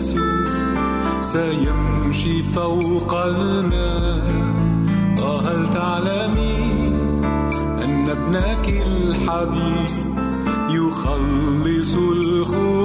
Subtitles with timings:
[0.00, 4.24] يسوع سيمشي فوق الماء.
[5.22, 6.88] وهل تعلمي
[7.84, 9.88] أن ابنك الحبيب
[10.70, 12.79] يخلص الخروج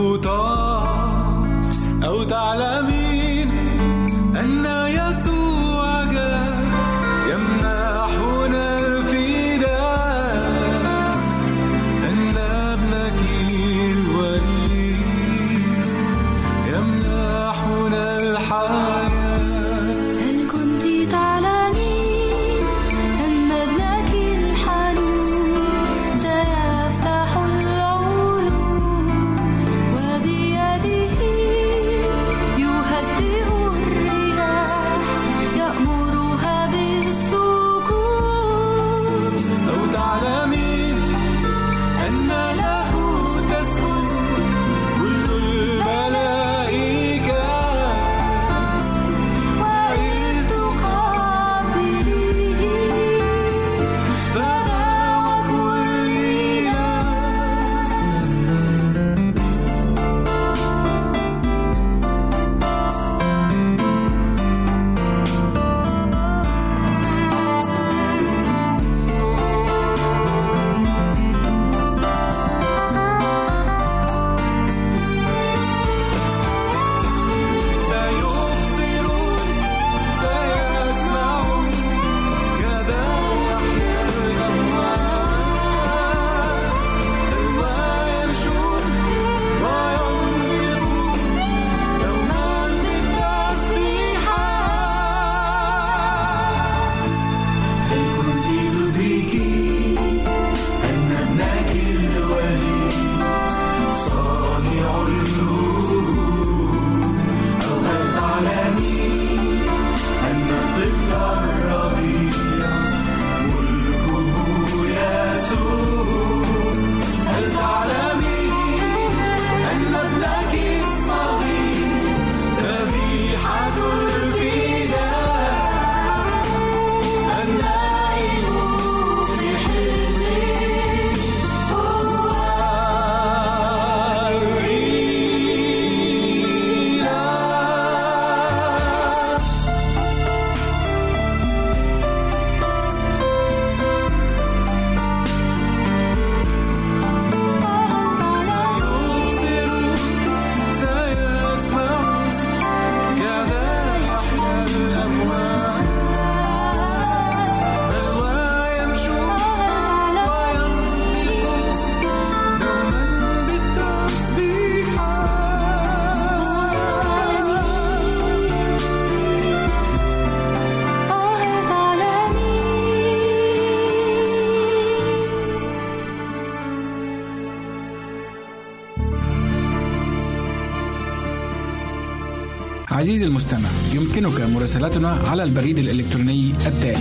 [183.05, 186.97] عزيزي المستمع يمكنك مراسلتنا على البريد الإلكتروني التالي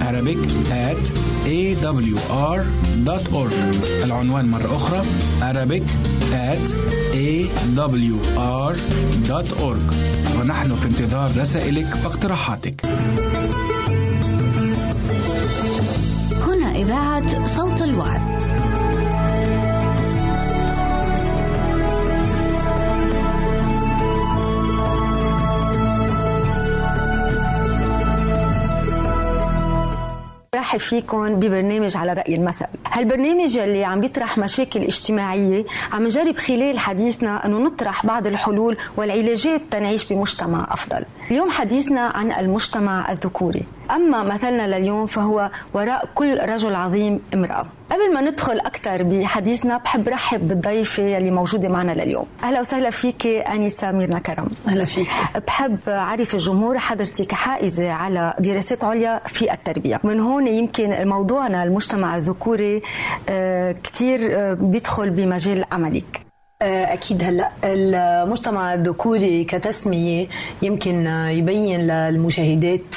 [0.00, 0.38] Arabic
[0.70, 1.10] at
[1.46, 3.52] awr.org
[4.04, 5.02] العنوان مرة أخرى
[5.40, 5.82] Arabic
[6.32, 6.70] at
[7.14, 8.78] awr.org
[10.40, 12.80] ونحن في انتظار رسائلك واقتراحاتك.
[16.46, 18.37] هنا إذاعة صوت الوعد.
[30.58, 32.66] برحب فيكم ببرنامج على رأي المثل.
[32.98, 39.60] هالبرنامج اللي عم بيطرح مشاكل اجتماعية عم نجرب خلال حديثنا أنه نطرح بعض الحلول والعلاجات
[39.70, 41.04] تنعيش بمجتمع أفضل.
[41.30, 43.62] اليوم حديثنا عن المجتمع الذكوري.
[43.90, 47.66] أما مثلنا لليوم فهو وراء كل رجل عظيم امرأة.
[47.90, 52.26] قبل ما ندخل أكثر بحديثنا بحب رحب بالضيفة اللي موجودة معنا لليوم.
[52.44, 54.48] أهلا وسهلا فيك أنسة ميرنا كرم.
[54.68, 55.08] أهلا فيك.
[55.46, 60.00] بحب أعرف الجمهور حضرتك حائزة على دراسات عليا في التربية.
[60.04, 62.82] من هون يمكن موضوعنا المجتمع الذكوري
[63.28, 66.27] آه، كثير آه، بيدخل بمجال عملك.
[66.62, 70.26] أكيد هلأ المجتمع الذكوري كتسمية
[70.62, 72.94] يمكن يبين للمشاهدات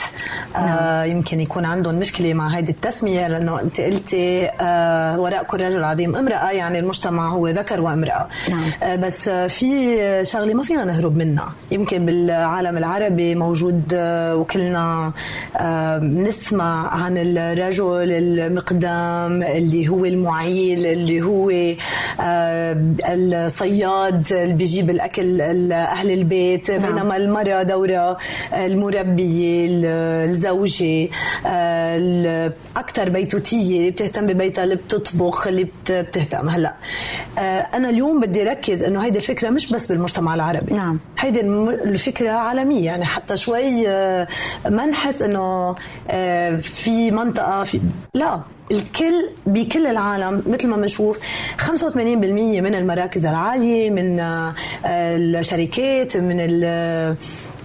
[0.56, 1.12] آه، نعم.
[1.12, 6.16] يمكن يكون عندهم مشكلة مع هذه التسمية لأنه أنت قلتي آه، وراء كل رجل عظيم
[6.16, 9.02] امرأة يعني المجتمع هو ذكر وامرأة نعم.
[9.02, 13.84] بس في شغلة ما فينا نهرب منها يمكن بالعالم العربي موجود
[14.36, 15.12] وكلنا
[16.02, 21.52] نسمع عن الرجل المقدام اللي هو المعيل اللي هو
[23.52, 25.38] الصياد اللي بيجيب الأكل
[25.68, 26.82] لاهل البيت نعم.
[26.82, 28.18] بينما المراه دورها
[28.54, 29.68] المربيه
[30.26, 31.10] الزوجة
[31.46, 36.50] الاكثر بيتوتية اللي بتهتم ببيتها اللي بتطبخ اللي بتهتم.
[36.50, 36.76] هلأ
[37.74, 40.74] أنا اليوم بدي ركز إنه هيدي الفكرة مش بس بالمجتمع العربي.
[40.74, 41.00] نعم.
[41.20, 42.86] هيدي الفكرة عالمية.
[42.86, 43.88] يعني حتى شوي
[44.66, 45.76] ما نحس إنه
[46.62, 47.80] في منطقة في
[48.14, 48.42] لا.
[48.72, 51.20] الكل بكل العالم مثل ما بنشوف
[51.58, 51.96] 85%
[52.62, 54.54] من المراكز العالية من آه،
[54.86, 57.16] الشركات من آه،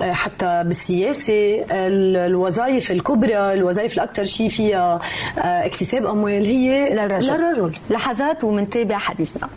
[0.00, 5.00] حتى بالسياسة الوظائف الكبرى الوظائف الأكثر شيء فيها
[5.38, 7.72] آه، اكتساب أموال هي للرجل, للرجل.
[7.90, 9.48] لحظات ومنتابع حديثنا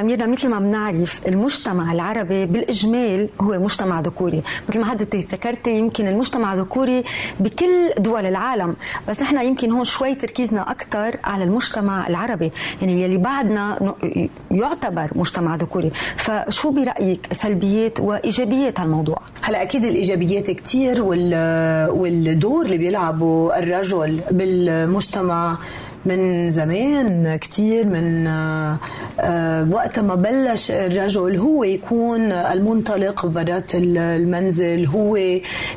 [0.00, 4.42] سميرنا مثل ما بنعرف المجتمع العربي بالإجمال هو مجتمع ذكوري.
[4.68, 7.04] مثل ما حضرتك ذكرتي يمكن المجتمع ذكوري
[7.40, 8.76] بكل دول العالم.
[9.08, 12.52] بس نحن يمكن هون شوي تركيزنا أكثر على المجتمع العربي.
[12.80, 13.94] يعني يلي بعدنا
[14.50, 15.90] يعتبر مجتمع ذكوري.
[16.16, 25.58] فشو برأيك سلبيات وإيجابيات هالموضوع؟ هلا أكيد الإيجابيات كثير والدور اللي بيلعبه الرجل بالمجتمع
[26.06, 28.76] من زمان كثير من آه،
[29.20, 35.16] آه، وقت ما بلش الرجل هو يكون المنطلق برات المنزل هو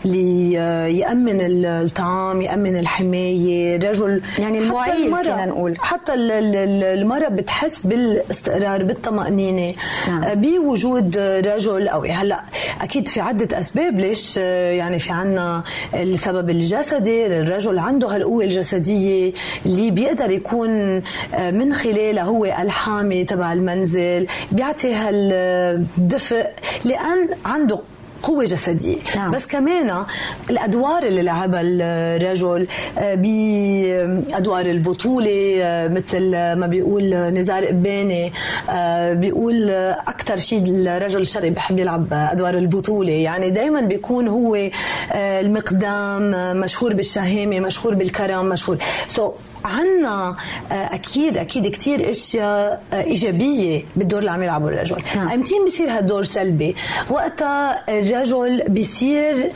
[0.06, 3.76] اللي آه، يأمن الطعام يأمن الحماية.
[3.76, 5.76] الرجل يعني المعيل فينا نقول.
[5.80, 9.74] حتى المرأة بتحس بالاستقرار بالطمأنينة.
[10.08, 10.24] نعم.
[10.36, 12.42] بوجود رجل أو هلأ
[12.82, 17.26] أكيد في عدة أسباب ليش يعني في عنا السبب الجسدي.
[17.26, 19.34] الرجل عنده هالقوة الجسدية
[19.66, 21.02] اللي بيقدر يكون
[21.40, 26.48] من خلالها هو الحامي تبع المنزل بيعطي هالدفء
[26.86, 27.80] لأن عنده
[28.24, 28.98] قوة جسدية.
[29.16, 29.32] نعم.
[29.32, 30.06] بس كمان
[30.50, 32.68] الأدوار اللي لعبها الرجل
[32.98, 38.32] آه، بأدوار البطولة آه، مثل ما بيقول نزار قباني
[38.70, 39.70] آه، بيقول
[40.08, 43.12] أكثر شيء الرجل الشرقي بحب يلعب أدوار البطولة.
[43.12, 44.70] يعني دايما بيكون هو
[45.16, 48.78] المقدام مشهور بالشهامة مشهور بالكرم مشهور.
[49.08, 50.36] سو so عنا
[50.72, 55.02] آه، أكيد أكيد كثير أشياء آه، إيجابية بالدور اللي عم يلعبه الرجل.
[55.16, 55.30] نعم.
[55.30, 56.76] امتين بصير هالدور سلبي؟
[57.10, 59.52] وقتها الرجل بصير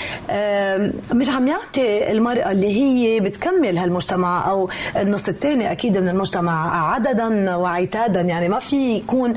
[1.13, 7.55] مش عم يعطي المرأة اللي هي بتكمل هالمجتمع أو النص الثاني أكيد من المجتمع عددا
[7.55, 8.21] وعتادا.
[8.21, 9.33] يعني ما في يكون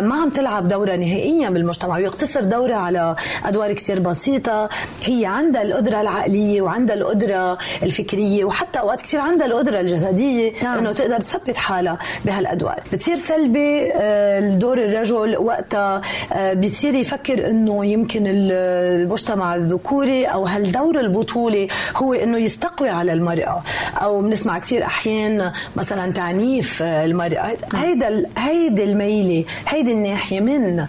[0.00, 1.96] ما عم تلعب دورها نهائيا بالمجتمع.
[1.96, 4.68] ويقتصر دورها على أدوار كثير بسيطة.
[5.04, 10.78] هي عندها القدرة العقلية وعندها القدرة الفكرية وحتى أوقات كثير عندها القدرة الجسديه نعم.
[10.78, 12.80] إنه تقدر تثبت حالها بهالأدوار.
[12.92, 16.00] بتصير سلبي آه، الدور الرجل وقتها
[16.32, 23.62] آه، بيصير يفكر إنه يمكن المجتمع الذكوري أو هالدور البطولي هو إنه يستقوي على المرأة.
[24.02, 27.56] أو بنسمع كثير أحيان مثلا تعنيف المرأة.
[27.74, 30.86] هيدا هيدي الميلة هيدي الناحية من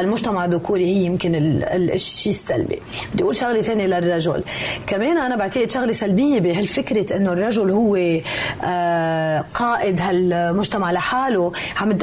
[0.00, 2.82] المجتمع الذكوري هي يمكن الشيء السلبي.
[3.14, 4.42] بدي أقول شغلة ثانية للرجل.
[4.86, 8.20] كمان أنا بعتقد شغلة سلبية بهالفكرة إنه الرجل هو آه،
[9.54, 11.52] قائد هالمجتمع لحاله.
[11.80, 11.98] عم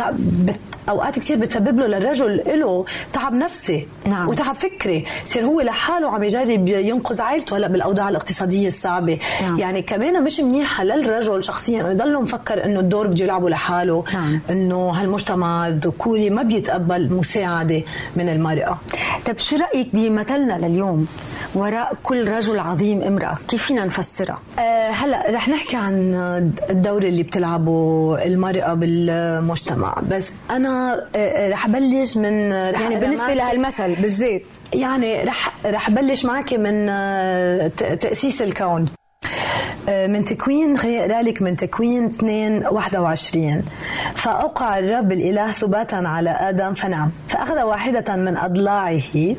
[0.89, 4.29] أوقات كثير بتسبب له للرجل له تعب نفسي نعم.
[4.29, 5.05] وتعب فكري.
[5.23, 9.19] يصير هو لحاله عم يجرب ينقذ عائلته هلأ بالأوضاع الاقتصادية الصعبة.
[9.41, 9.59] نعم.
[9.59, 11.81] يعني كمان مش منيحة للرجل شخصيا.
[11.81, 14.03] إنه يضل مفكر إنه الدور بده يلعبه لحاله.
[14.13, 14.39] نعم.
[14.49, 17.81] إنه هالمجتمع الذكوري ما بيتقبل مساعدة
[18.15, 18.77] من المرأة.
[19.25, 21.07] طيب شو رأيك بمثلنا لليوم؟
[21.55, 26.13] وراء كل رجل عظيم امرأة كيف فينا نفسرها؟ أه هلأ رح نحكي عن
[26.69, 29.95] الدور اللي بتلعبه المرأة بالمجتمع.
[30.11, 34.41] بس أنا آه، رح بلش من رح يعني بالنسبة لهالمثل بالذات
[34.73, 38.81] يعني رح رح بلش معك من آه، تأسيس الكون.
[38.81, 39.02] آه،
[39.87, 43.61] من تكوين خليني اقرا لك من تكوين 2 21
[44.15, 49.35] فأوقع الرب الإله سباتا على آدم فنام فأخذ واحدة من أضلاعه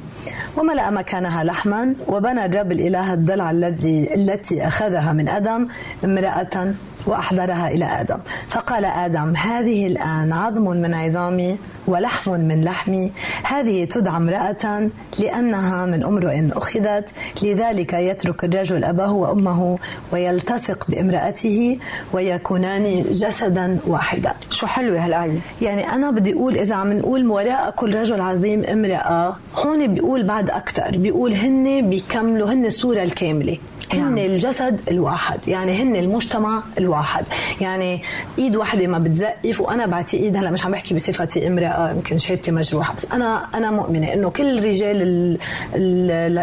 [0.57, 5.69] وملأ مكانها لحما وبنى الرب الإله الضلع الذي التي أخذها من آدم
[6.05, 6.75] امرأة
[7.07, 8.19] وأحضرها إلى آدم.
[8.49, 13.13] فقال آدم هذه الآن عظم من عظامي ولحم من لحمي
[13.45, 19.79] هذه تدعى امرأة لأنها من امرؤ أخذت لذلك يترك الرجل أباه وأمه
[20.13, 21.79] ويلتصق بامرأته
[22.13, 24.35] ويكونان جسدا واحدا.
[24.51, 29.37] شو حلوة هالآية يعني أنا بدي أقول إذا عم نقول وراء كل رجل عظيم امرأة
[29.57, 30.97] هون بيقول بعد أكثر.
[30.97, 33.59] بيقول هن بيكملوا هن الصورة الكاملة.
[33.93, 34.19] هن نعم.
[34.19, 35.49] الجسد الواحد.
[35.49, 37.25] يعني هن المجتمع الواحد.
[37.61, 38.03] يعني
[38.39, 41.74] إيد واحدة ما بتزقف وأنا بعتقد هلا مش عم بحكي بصفتي امرأة.
[41.97, 45.39] يمكن شهادتي مجروحه بس أنا أنا مؤمنة إنه كل الرجال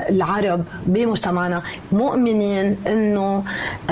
[0.09, 1.61] العرب بمجتمعنا
[1.91, 3.43] مؤمنين إنه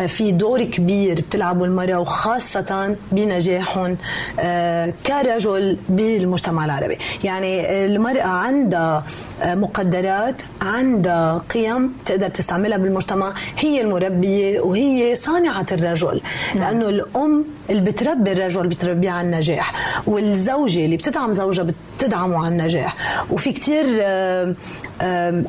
[0.08, 3.98] في دور كبير بتلعبه المرأة وخاصة بنجاحهم
[4.39, 6.98] آه، كرجل بالمجتمع العربي.
[7.24, 9.03] يعني المرأة عندها
[9.46, 13.34] مقدرات عندها قيم تقدر تستعملها بالمجتمع.
[13.58, 16.22] هي المربية وهي صانعة الرجل.
[16.55, 16.63] نعم.
[16.63, 19.74] لأنه الأم اللي بتربي الرجل بتربيه على النجاح
[20.08, 21.65] والزوجة اللي بتدعم زوجها
[21.98, 22.95] بتدعمه على النجاح.
[23.31, 23.86] وفي كتير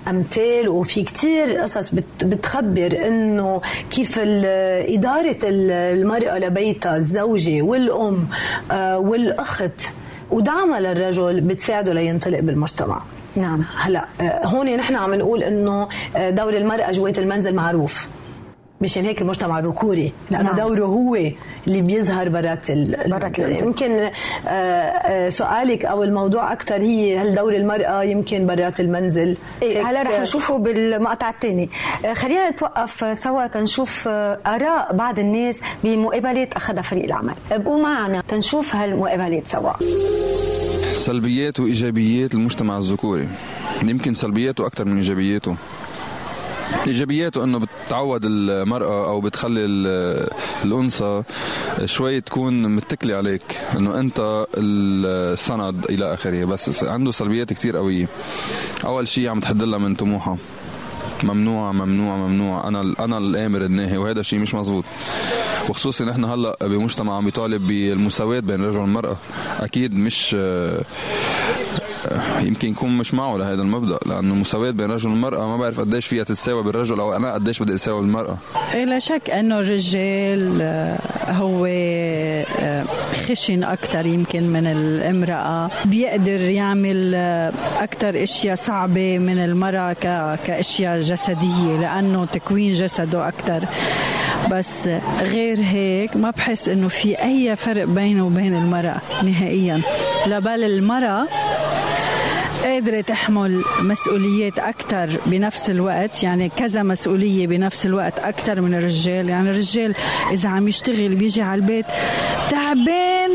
[0.08, 3.60] أمثال وفي كتير قصص بتخبر إنه
[3.90, 8.28] كيف إدارة المرأة لبيتها الزوجة والأم
[8.70, 9.90] آه، والأخت
[10.30, 13.02] ودعمها للرجل بتساعده لينطلق بالمجتمع.
[13.36, 13.64] نعم.
[13.78, 18.08] هلا آه، هون نحن عم نقول إنه آه، دور المرأة جوات المنزل معروف.
[18.80, 20.12] مشان هيك المجتمع ذكوري.
[20.30, 20.54] لأنه نعم.
[20.54, 21.14] دوره هو
[21.66, 22.66] اللي بيظهر برات
[23.06, 24.10] برات يمكن
[24.48, 30.20] آه، سؤالك أو الموضوع أكثر هي هل دور المرأة يمكن برات المنزل؟ إيه هلا رح
[30.20, 31.70] نشوفه بالمقطع الثاني.
[32.12, 37.34] خلينا نتوقف سوا تنشوف آراء بعض الناس بمقابلات اخذها فريق العمل.
[37.52, 39.72] ابقوا معنا تنشوف هالمقابلات سوا.
[40.94, 43.28] سلبيات وايجابيات المجتمع الذكوري.
[43.82, 45.56] يمكن سلبياته أكثر من إيجابياته.
[46.86, 49.64] إيجابياته إنه بتعود المرأة أو بتخلي
[50.64, 51.22] الأنثى
[51.84, 53.42] شوي تكون متكلة عليك
[53.76, 56.44] إنه أنت السند إلى آخره.
[56.44, 58.08] بس عنده سلبيات كثير قوية.
[58.84, 60.36] أول شيء عم تحدلها من طموحها.
[61.22, 62.68] ممنوع ممنوع ممنوع.
[62.68, 64.84] أنا أنا الآمر الناهي وهذا الشيء مش مزبوط
[65.68, 69.16] وخصوصي نحن هلأ بمجتمع عم بيطالب بالمساواة بين الرجل والمراه
[69.60, 70.36] أكيد مش
[72.40, 76.24] يمكن يكون مش معه لهذا المبدأ لأنه مساواة بين الرجل والمراه ما بعرف قديش فيها
[76.24, 78.38] تتساوى بالرجل أو أنا قديش بدي اساوي بالمرأة.
[78.74, 80.98] إيه، لا شك أنه الرجال آه،
[81.28, 82.84] هو آه،
[83.28, 85.70] خشن أكثر يمكن من الامرأة.
[85.84, 89.92] بيقدر يعمل آه، أكثر إشياء صعبة من المرأة
[90.46, 93.64] كإشياء جسدية لأنه تكوين جسده أكثر
[94.50, 94.88] بس
[95.20, 99.80] غير هيك ما بحس إنه في أي فرق بينه وبين المرأة نهائيا.
[100.26, 101.26] لا بل المرأة
[102.64, 109.28] قادرة تحمل مسؤوليات أكثر بنفس الوقت يعني كذا مسؤولية بنفس الوقت أكثر من الرجال.
[109.28, 109.94] يعني الرجال
[110.32, 111.86] إذا عم يشتغل بيجي على البيت
[112.50, 113.30] تعبان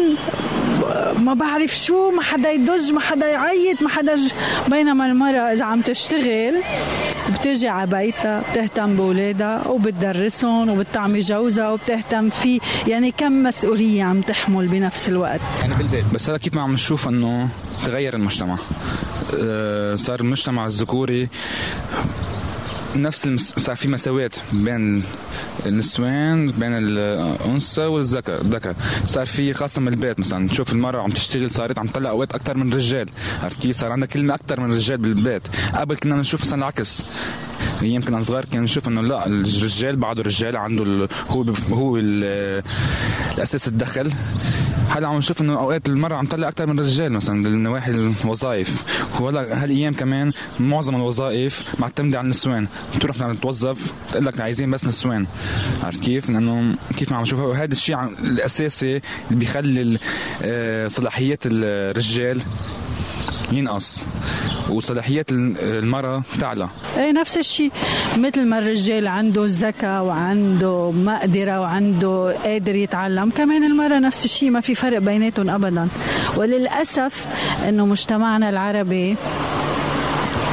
[1.19, 4.31] ما بعرف شو ما حدا يدج ما حدا يعيط ما حدا ج...
[4.67, 6.55] بينما المرأة إذا عم تشتغل
[7.45, 12.59] بتجي على بيتها بتهتم بولادها وبتدرسهم وبتعمي جوزها وبتهتم فيه.
[12.87, 16.05] يعني كم مسؤولية عم تحمل بنفس الوقت؟ يعني بالبيت.
[16.13, 17.49] بس هلا كيف ما عم نشوف إنه
[17.85, 18.57] تغير المجتمع.
[19.41, 21.29] آه، صار المجتمع الذكوري
[22.97, 23.69] نفس المس...
[23.69, 25.03] في مساواة بين
[25.65, 28.75] النسوان بين الأنثى والذكر الذكر.
[29.07, 32.57] صار في خاصة من البيت مثلا تشوف المرأة عم تشتغل صارت عم تطلع اوقات أكثر
[32.57, 33.09] من الرجال.
[33.43, 35.41] عرفت كيف؟ صار عندها كلمة أكثر من الرجال بالبيت.
[35.73, 37.03] قبل كنا نشوف مثلا العكس.
[37.81, 41.07] أيام كنا صغار كنا نشوف إنه لا الرجال بعده الرجال عنده ال...
[41.29, 42.63] هو هو ال...
[43.37, 44.11] الأساس الدخل.
[44.89, 48.83] هلا عم نشوف إنه أوقات المراه عم تطلع أكثر من الرجال مثلا بالنواحي الوظائف.
[49.21, 52.67] وهلا هالأيام كمان معظم الوظائف معتمدة على النسوان.
[52.99, 55.25] تروح توظف تقول لك عايزين بس نسوان.
[55.83, 59.99] عرفت كيف؟ لأنه كيف ما عم نشوف هذا الشيء الأساسي اللي بيخلي
[60.43, 62.41] آه، صلاحيات الرجال
[63.51, 64.03] ينقص.
[64.69, 66.67] وصلاحيات المرأة تعلى.
[66.97, 67.71] إيه نفس الشيء.
[68.17, 74.61] مثل ما الرجال عنده الذكاء وعنده مقدرة وعنده قادر يتعلم كمان المرأة نفس الشيء ما
[74.61, 75.87] في فرق بيناتهم أبدا.
[76.37, 77.25] وللأسف
[77.69, 79.15] أنه مجتمعنا العربي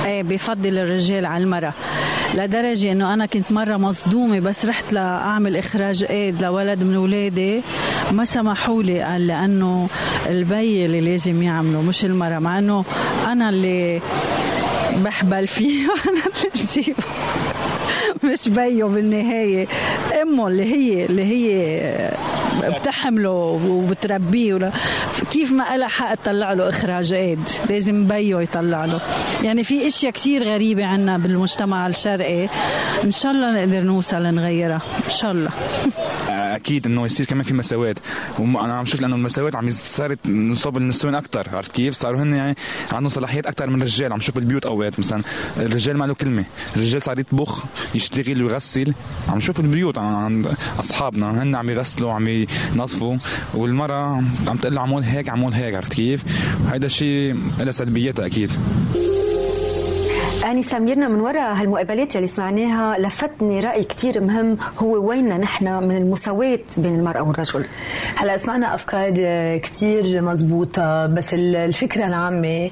[0.07, 1.73] إيه بفضل الرجال على المرأة.
[2.35, 7.61] لدرجة إنه أنا كنت مرة مصدومة بس رحت لأعمل إخراج إيد لولد من اولادي
[8.13, 9.89] ما سمحوا لي قال لأنه
[10.29, 12.85] البي اللي لازم يعمله مش المرأة مع إنه
[13.27, 14.01] أنا اللي
[15.05, 15.87] بحبل فيه.
[15.89, 17.05] وأنا اللي بجيبه.
[18.25, 19.67] مش بيو بالنهاية.
[20.23, 21.53] أمه اللي هي اللي هي
[22.71, 23.31] بتحمله
[23.69, 24.71] وبتربيه ولا
[25.33, 29.01] كيف ما لها حق تطلع له إخراج إيد؟ لازم بيو يطلع له.
[29.43, 32.49] يعني في إشياء كتير غريبة عنا بالمجتمع الشرقي.
[33.05, 34.81] إن شاء الله نقدر نوصل نغيرها.
[35.07, 35.51] إن شاء الله.
[36.43, 37.95] أكيد إنه يصير كمان في مساواة.
[38.39, 42.57] وأنا عم شوف لأنه المساواة عم صارت نصاب النسوان أكثر عرفت كيف؟ صاروا هن يعني
[42.93, 44.13] عندهم صلاحيات أكثر من الرجال.
[44.13, 45.23] عم شوف بالبيوت أوقات مثلا
[45.57, 46.45] الرجال ما له كلمة.
[46.77, 48.95] الرجال صار يطبخ يشتغل ويغسل
[49.29, 51.43] عم نشوف البيوت عند أصحابنا.
[51.43, 53.17] هن عم يغسلوا عم ينظفوا.
[53.55, 56.25] والمرأة عم تقول له عمول هيك عمول هيك عرفت كيف؟
[56.73, 58.51] هذا الشيء له سلبيات أكيد.
[60.53, 64.57] أني سميرنا من وراء هالمقابلات اللي سمعناها لفتني رأي كتير مهم.
[64.79, 67.65] هو ويننا نحن من المساواة بين المرأة والرجل؟
[68.17, 69.13] هلا سمعنا أفكار
[69.57, 72.71] كتير مزبوطة بس الفكرة العامة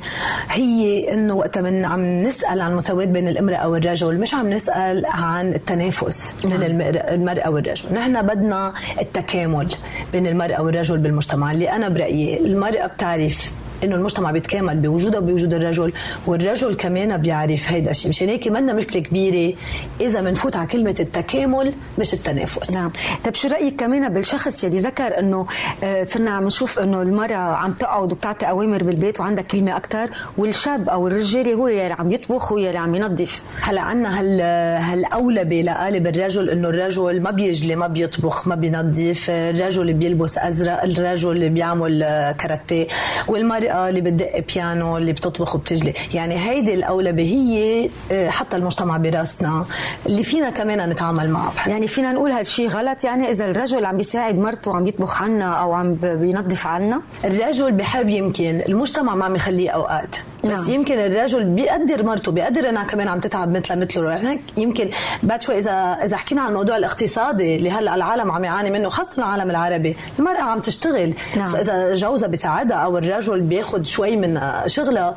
[0.51, 5.49] هي إنه وقت من عم نسأل عن المساواة بين المرأة والرجل مش عم نسأل عن
[5.49, 6.63] التنافس بين.
[6.63, 7.95] المرأة والرجل.
[7.95, 9.69] نحن بدنا التكامل
[10.13, 13.53] بين المرأة والرجل بالمجتمع اللي أنا برأيي المرأة بتعرف
[13.85, 15.93] إنه المجتمع بيتكامل بوجودها وبوجود الرجل
[16.27, 18.09] والرجل كمان بيعرف هيدا الشيء.
[18.09, 19.55] مشان هيك منا مشكلة كبيرة
[20.01, 22.71] إذا بنفوت على كلمة التكامل مش التنافس.
[22.71, 22.91] نعم.
[23.25, 25.47] طيب شو رأيك كمان بالشخص يلي ذكر إنه
[25.85, 30.89] آه، صرنا عم نشوف إنه المرأة عم تقعد وبتعطي أوامر بالبيت وعندها كلمة أكثر والشاب
[30.89, 33.43] أو الرجال هو يلي عم يطبخ هو يلي عم ينظف.
[33.61, 34.41] هلأ عندنا هال
[34.83, 41.31] هالاولبه لقالب الرجل إنه الرجل ما بيجلي ما بيطبخ ما بينظف الرجل بيلبس أزرق الرجل
[41.31, 42.01] اللي بيعمل
[42.39, 42.87] كاراتيه
[43.29, 45.95] والمرأة المرأة اللي بتدق بيانو اللي بتطبخ وبتجلي.
[46.15, 49.65] يعني هيدي الأولبة هي آه، حتى المجتمع براسنا
[50.07, 51.55] اللي فينا كمان نتعامل معه.
[51.55, 51.69] بحس.
[51.69, 53.05] يعني فينا نقول هالشيء غلط.
[53.05, 57.01] يعني إذا الرجل عم بيساعد مرته وعم يطبخ عنا أو عم بينظف عنا.
[57.25, 60.17] الرجل بحب يمكن المجتمع ما عم يخليه أوقات.
[60.45, 60.71] بس نعم.
[60.71, 64.11] يمكن الرجل بيقدر مرته بيقدر إنها كمان عم تتعب مثلها مثله.
[64.11, 64.91] يعني يمكن
[65.23, 69.19] بعد شوي اذا إذا حكينا عن الموضوع الاقتصادي اللي هلأ العالم عم يعاني منه خاصة
[69.19, 71.15] العالم العربي المرأة عم تشتغل.
[71.37, 71.57] نعم.
[71.57, 75.17] إذا جوزها بيساعدها أو الرجل بياخذ شوي من شغلها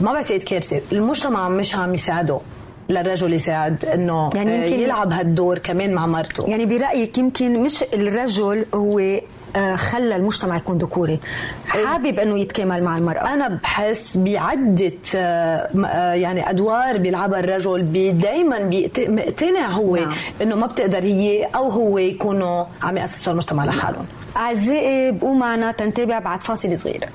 [0.00, 2.40] ما بعتقد كارثه المجتمع مش عم يساعده
[2.88, 6.44] للرجل يساعد إنه يعني يمكن يلعب هالدور كمان مع مرته.
[6.48, 9.20] يعني برأيك يمكن مش الرجل هو
[9.56, 11.20] آه، خلى المجتمع يكون ذكوري.
[11.66, 13.34] حابب إنه يتكامل مع المرأة.
[13.34, 20.12] أنا بحس بعدة آه، آه، يعني أدوار بيلعبها الرجل دائما مقتنع هو نعم.
[20.42, 24.06] إنه ما بتقدر هي أو هو يكونوا عم يأسسوا المجتمع لحالهم.
[24.36, 27.08] أعزائي بقوا معنا تنتابع بعد فاصل صغير.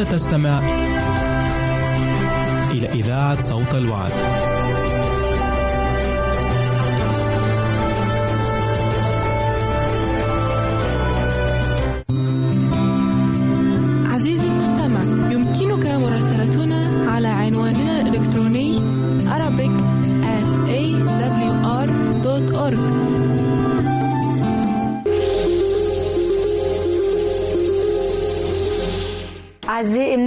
[0.00, 0.58] تستمع
[2.70, 4.53] إلى إذاعة صوت الوعد.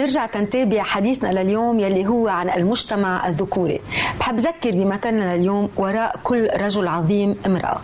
[0.08, 3.82] بنرجع تنتابع حديثنا لليوم يلي هو عن المجتمع الذكوري.
[4.20, 7.78] بحب ذكر بمثلنا لليوم وراء كل رجل عظيم امرأة.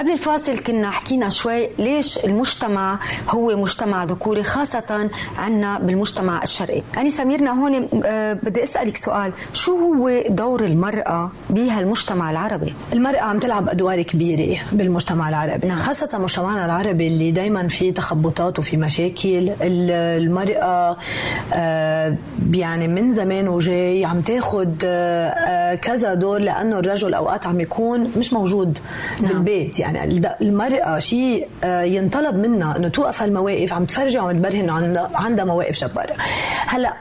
[0.00, 6.82] قبل الفاصل كنا حكينا شوي ليش المجتمع هو مجتمع ذكوري خاصة عنا بالمجتمع الشرقي.
[6.96, 9.32] أنا سميرنا هون آه، بدي أسألك سؤال.
[9.54, 15.68] شو هو دور المرأة بهالمجتمع العربي؟ المرأة عم تلعب أدوار كبيرة بالمجتمع العربي.
[15.68, 15.78] نعم.
[15.78, 19.50] خاصة مجتمعنا العربي اللي دايما في تخبطات وفي مشاكل.
[19.62, 20.96] المرأة
[21.54, 22.16] آه،
[22.52, 28.32] يعني من زمان وجاي عم تاخد آه، كذا دور لأنه الرجل أوقات عم يكون مش
[28.32, 28.78] موجود
[29.22, 29.32] نعم.
[29.32, 29.80] بالبيت.
[29.80, 35.08] يعني الد- المرأة شيء آه، ينطلب منها أنه توقف هالمواقف عم تفرجي وعم تبرهن إنه
[35.14, 36.14] عندها مواقف جبارة
[36.66, 36.92] هلأ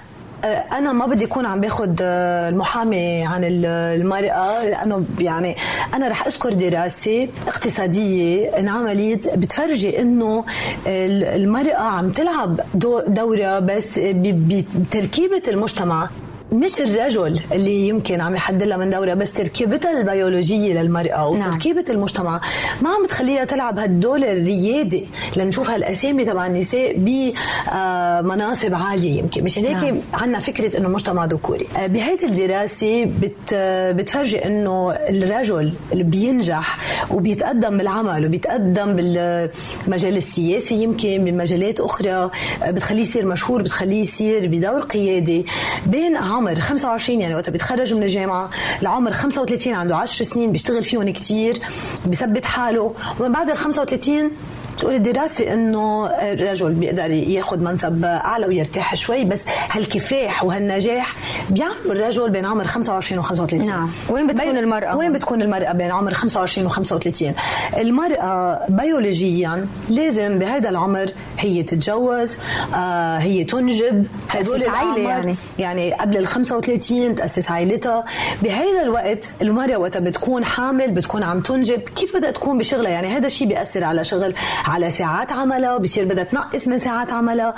[0.44, 5.56] آه، أنا ما بدي اكون عم باخذ آه، المحامي عن ال- المرأة لأنه يعني
[5.94, 10.46] أنا رح أذكر دراسة اقتصادية انعملت بتفرجي إنه
[10.88, 16.10] ال- المرأة عم تلعب دو- دورة بس بتركيبة المجتمع.
[16.52, 21.50] مش الرجل اللي يمكن عم يحدد لها من دوره بس تركيبتها البيولوجية للمرأة نعم.
[21.50, 22.42] وتركيبه المجتمع
[22.82, 25.08] ما عم بتخليها تلعب هالدور الريادي
[25.38, 29.98] لنشوف هالأسامي تبع النساء بمناصب عالية يمكن مشان هيك نعم.
[30.14, 33.54] عندنا فكرة إنه مجتمع ذكوري آه، بهيدي الدراسة بت
[33.96, 36.78] بتفرجي إنه الرجل اللي بينجح
[37.12, 42.32] وبيتقدم بالعمل وبيتقدم بالمجال السياسي يمكن بمجالات أخرى آه،
[42.68, 45.46] بتخليه يصير مشهور بتخليه يصير بدور قيادي
[45.86, 48.50] بين عمر 25 يعني وقت بيتخرج من الجامعة
[48.82, 51.60] لعمر 35 عنده 10 سنين بيشتغل فيهم كتير
[52.06, 54.32] بثبت حاله ومن بعد ال 35
[54.80, 61.16] تقول الدراسة إنه الرجل بيقدر ياخذ منصب أعلى ويرتاح شوي بس هالكفاح وهالنجاح
[61.50, 63.90] بيعملوا الرجل بين عمر 25 و 35 نعم.
[64.10, 67.34] وين بتكون المرأة وين؟ بتكون المرأة بين عمر 25 و 35
[67.78, 72.38] المرأة بيولوجيا لازم بهذا العمر هي تتجوز
[72.76, 74.98] آه هي تنجب هدول الأعمار.
[75.00, 75.36] يعني.
[75.60, 78.06] يعني قبل ال 35 تأسس عائلتها
[78.42, 83.28] بهذا الوقت المرأة وقت بتكون حامل بتكون عم تنجب كيف بدها تكون بشغلها يعني هذا
[83.28, 84.34] الشيء بيأثر على شغل
[84.70, 87.54] على ساعات عملها بصير بدها تنقص من ساعات عملها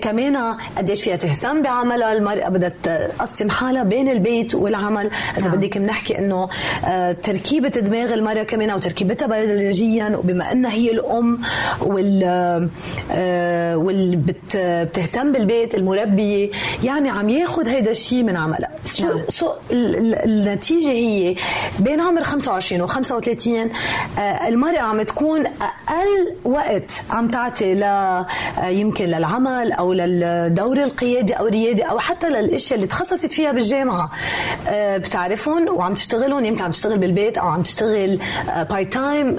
[0.00, 5.10] كمان قديش فيها تهتم بعملها؟ المرأة بدها تقسم حالها بين البيت والعمل.
[5.38, 5.56] إذا نعم.
[5.56, 6.48] بدك بنحكي إنه
[6.84, 11.38] آه، تركيبة دماغ المرأة كمان وتركيبتها بيولوجيا وبما إنها هي الأم
[11.82, 12.20] وال
[13.10, 13.76] آه،
[14.16, 16.50] بت- بتهتم بالبيت المربية
[16.84, 18.70] يعني عم ياخد هيدا الشيء من عملها.
[18.84, 19.20] شو نعم.
[19.28, 20.14] سو ال- ال-
[20.48, 21.34] النتيجة هي؟
[21.80, 23.70] بين عمر 25 و 35
[24.18, 26.13] آه، المرأة عم تكون أقل
[26.44, 28.26] وقت عم تعطي ل آه،
[28.68, 34.10] يمكن للعمل أو للدور القيادي أو الريادي أو حتى للأشياء اللي تخصصت فيها بالجامعة
[34.68, 38.18] آه، بتعرفهم وعم تشتغلهم يمكن عم تشتغل بالبيت أو عم تشتغل
[38.70, 39.38] part time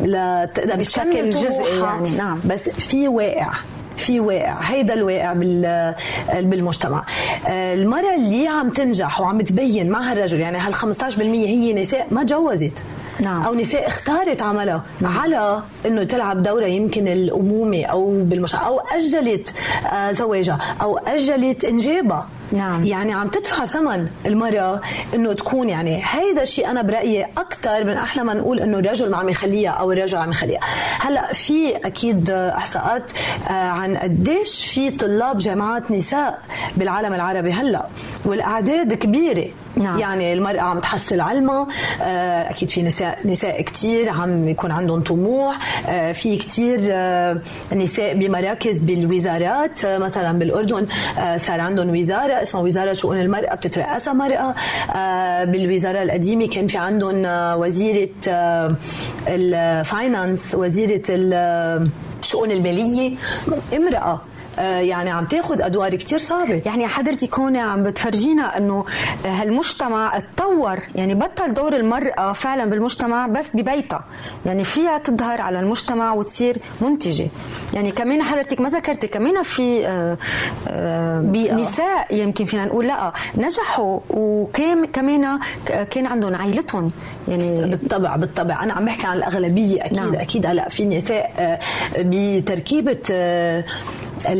[0.00, 1.78] لتقدر بشكل جزئي.
[1.80, 2.40] يعني، نعم.
[2.44, 3.52] بس في واقع
[3.96, 5.94] في واقع هيدا الواقع بال-
[6.34, 7.04] بالمجتمع
[7.48, 12.22] آه، المرأة اللي عم تنجح وعم تبين مع هالرجل يعني هال 15% هي نساء ما
[12.22, 12.82] تجوزت
[13.20, 13.42] نعم.
[13.42, 19.52] أو نساء اختارت عملها على إنه تلعب دورها يمكن الأمومة أو بالمجتمع أو أجلت
[19.92, 22.84] آه، زواجها أو أجلت إنجابها نعم.
[22.84, 24.80] يعني عم تدفع ثمن المرأة
[25.14, 29.16] إنه تكون يعني هيدا الشيء أنا برأيي أكثر من أحلى ما نقول إنه الرجل ما
[29.16, 30.60] عم يخليها أو الرجل عم يخليها
[31.00, 33.12] هلأ في أكيد إحصاءات
[33.48, 36.38] آه، عن قديش في طلاب جامعات نساء
[36.76, 37.86] بالعالم العربي هلأ
[38.24, 39.98] والأعداد كبيرة نعم.
[39.98, 41.66] يعني المرأة عم تحصل علمها
[42.02, 46.80] آه، أكيد في نساء نساء كتير عم يكون عندهم طموح آه، في كتير
[47.74, 50.86] نساء بمراكز بالوزارات مثلا بالأردن
[51.36, 54.54] صار عندهم وزارة اسمها وزارة شؤون المرأة بتترأسها مرأة.
[54.96, 58.74] آه، بالوزارة القديمة كان في عندهم آه، وزيرة آه،
[59.28, 61.88] الفاينانس وزيرة ال-
[62.22, 63.16] الشؤون المالية
[63.76, 63.96] امرأة.
[63.98, 64.20] آه،
[64.58, 66.62] يعني عم تاخذ أدوار كتير صعبة.
[66.66, 68.84] يعني حضرتك هون عم بتفرجينا إنه
[69.24, 70.78] هالمجتمع اتطور.
[70.94, 74.04] يعني بطل دور المرأة فعلا بالمجتمع بس ببيتها.
[74.46, 77.28] يعني فيها تظهر على المجتمع وتصير منتجة.
[77.74, 80.18] يعني كمان حضرتك ما ذكرتي كمان في آه،
[80.68, 81.54] آه، بيئة.
[81.54, 84.00] نساء يمكن فينا نقول لا نجحوا.
[84.10, 85.38] وكان كمان
[85.90, 86.90] كان عندهم عائلتهم
[87.28, 88.62] يعني بالطبع بالطبع.
[88.62, 89.84] أنا عم بحكي عن الأغلبية.
[89.84, 90.14] أكيد نعم.
[90.14, 90.46] أكيد.
[90.46, 91.58] هلأ في نساء آه،
[91.98, 93.64] بتركيبة آه،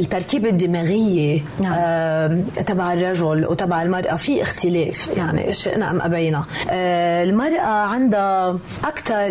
[0.07, 1.73] التركيبة الدماغية نعم.
[1.77, 9.29] آه، تبع الرجل وتبع المرأة في اختلاف يعني شئنا ام أبينا آه، المرأة عندها أكثر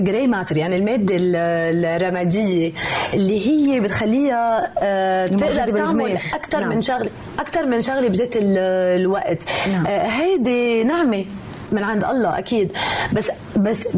[0.00, 2.72] جراي ماتر يعني المادة ال- الرمادية
[3.14, 6.18] اللي هي بتخليها آه، تقدر تعمل.
[6.34, 6.68] أكثر نعم.
[6.68, 8.58] من شغله أكثر من شغلة بذات ال-
[9.00, 9.86] الوقت نعم.
[9.86, 11.24] آه، هيدي نعمة
[11.72, 12.72] من عند الله أكيد
[13.12, 13.88] بس بس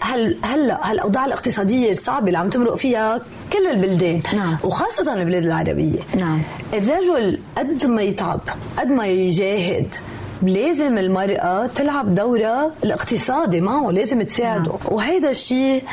[0.00, 3.20] هل هلا هالاوضاع الاقتصادية الصعبه اللي عم تمرق فيها
[3.52, 4.56] كل البلدان نعم.
[4.64, 6.42] وخاصة البلاد العربية نعم.
[6.72, 8.40] الرجل قد ما يتعب
[8.78, 9.94] قد ما يجاهد
[10.42, 14.94] لازم المرأة تلعب دورها الاقتصادي معه لازم تساعده نعم.
[14.94, 15.84] وهيدا الشيء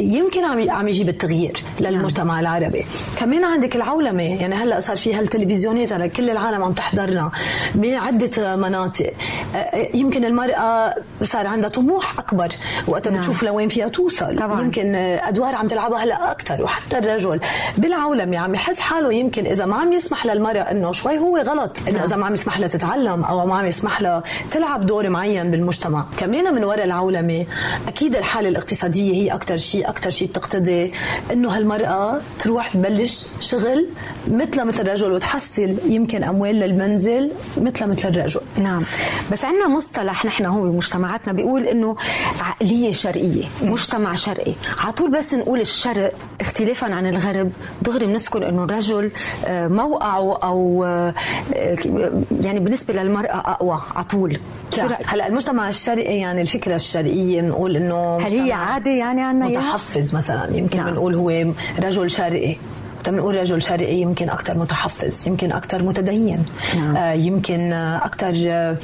[0.00, 2.40] يمكن عم عم يجيب التغيير للمجتمع نعم.
[2.40, 2.84] العربي
[3.18, 7.30] كمان عندك العولمة يعني هلأ صار في هالتلفزيونات على كل العالم عم تحضرنا
[7.74, 9.12] بعدة مناطق
[9.94, 12.48] يمكن المرأة صار عندها طموح أكبر
[12.86, 13.18] وقت نعم.
[13.18, 14.60] بتشوف لوين فيها توصل طبعا.
[14.60, 17.40] يمكن أدوار عم تلعبها هلأ أكثر وحتى الرجل
[17.78, 21.96] بالعولمة عم يحس حاله يمكن إذا ما عم يسمح للمرأة إنه شوي هو غلط إنه
[21.96, 22.06] نعم.
[22.06, 26.06] إذا ما عم يسمح لها تتعلم أو ما عم يسمح لها تلعب دور معين بالمجتمع
[26.18, 27.46] كمان من وراء العولمة
[27.88, 30.92] أكيد الحالة الاقتصادية هي أكثر شيء أكثر شيء بتقتضي
[31.32, 33.86] إنه هالمرأة تروح تبلش شغل
[34.28, 38.40] مثل مثل الرجل وتحصل يمكن أموال للمنزل مثل مثل الرجل.
[38.58, 38.82] نعم.
[39.32, 41.96] بس عندنا مصطلح نحن هو بمجتمعاتنا بيقول إنه
[42.40, 44.52] عقلية شرقية مجتمع شرقي.
[44.78, 47.52] على طول بس نقول الشرق اختلافا عن الغرب.
[47.82, 49.10] دغري بنذكر إنه الرجل
[49.46, 51.14] آه، موقعه أو آه،
[52.40, 54.38] يعني بالنسبة للمرأة أقوى على طول.
[55.06, 60.56] هلا المجتمع الشرقي يعني الفكرة الشرقية بنقول إنه هل هي عادة يعني عندنا متحفز مثلا
[60.56, 60.90] يمكن نعم.
[60.90, 62.56] بنقول هو رجل شرقي.
[63.08, 66.44] بنقول رجل شرقي يمكن أكثر متحفظ يمكن أكثر متدين
[66.76, 66.96] نعم.
[66.96, 68.76] آه يمكن أكثر آه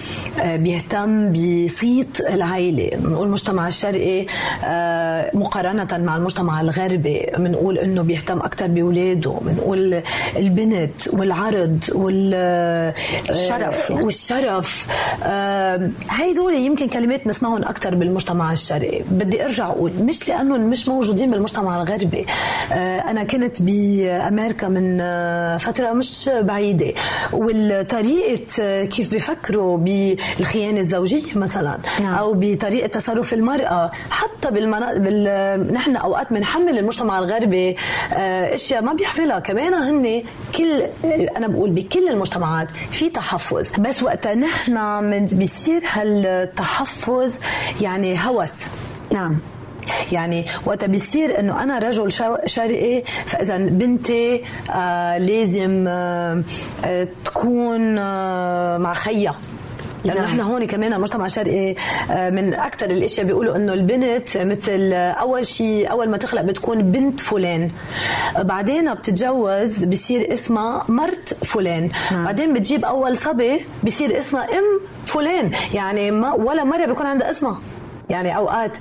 [0.57, 4.27] بيهتم بصيت العائله بنقول المجتمع الشرقي
[4.65, 10.03] آه مقارنة مع المجتمع الغربي بنقول إنه بيهتم أكثر باولاده بنقول
[10.37, 14.03] البنت والعرض والشرف يعني.
[14.03, 14.87] والشرف
[15.25, 21.31] آه هدول يمكن كلمات بنسمعهم أكثر بالمجتمع الشرقي بدي أرجع أقول مش لأنهم مش موجودين
[21.31, 22.27] بالمجتمع الغربي
[22.73, 23.69] آه أنا كنت ب
[24.13, 26.95] أمريكا من آه، فترة مش بعيدة.
[27.33, 32.15] والطريقة آه، كيف بيفكروا بالخيانة الزوجية مثلا نعم.
[32.15, 34.99] أو بطريقة تصرف المرأة حتى بالمنا...
[34.99, 35.73] بال...
[35.73, 37.77] نحن أوقات بنحمل المجتمع الغربي
[38.13, 39.39] آه، أشياء ما بيحملها.
[39.39, 40.23] كمان هن
[40.59, 40.83] كل
[41.37, 43.73] أنا بقول بكل المجتمعات في تحفظ.
[43.79, 47.39] بس وقتها نحن بيصير هالتحفظ
[47.81, 48.55] يعني هوس.
[49.13, 49.39] نعم.
[50.13, 52.13] يعني وقت بيصير إنه أنا رجل
[52.47, 56.43] شرقي فإذا بنتي آه لازم آه,
[56.85, 59.35] آه، تكون آه مع خيها
[60.05, 60.29] لأنه نعم.
[60.29, 61.75] إحنا هون كمان المجتمع الشرقي
[62.11, 67.21] آه، من أكثر الأشياء بيقولوا إنه البنت مثل أول شيء أول ما تخلق بتكون بنت
[67.21, 67.71] فلان.
[68.39, 71.91] بعدين بتتجوز بصير اسمها مرت فلان.
[72.13, 72.25] نعم.
[72.25, 75.51] بعدين بتجيب أول صبي بصير اسمها أم فلان.
[75.75, 77.61] يعني ما ولا مرة بيكون عندها اسمها.
[78.11, 78.79] يعني أوقات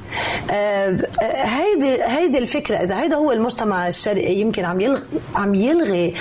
[0.51, 5.03] آه، هيدي هيدي الفكرة إذا هيدا هو المجتمع الشرقي يمكن عم يلغي
[5.35, 6.13] عم يلغي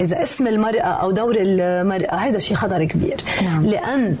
[0.00, 3.66] إذا اسم المرأة أو دور المرأة هيدا شيء خطر كبير نعم.
[3.66, 4.16] لأن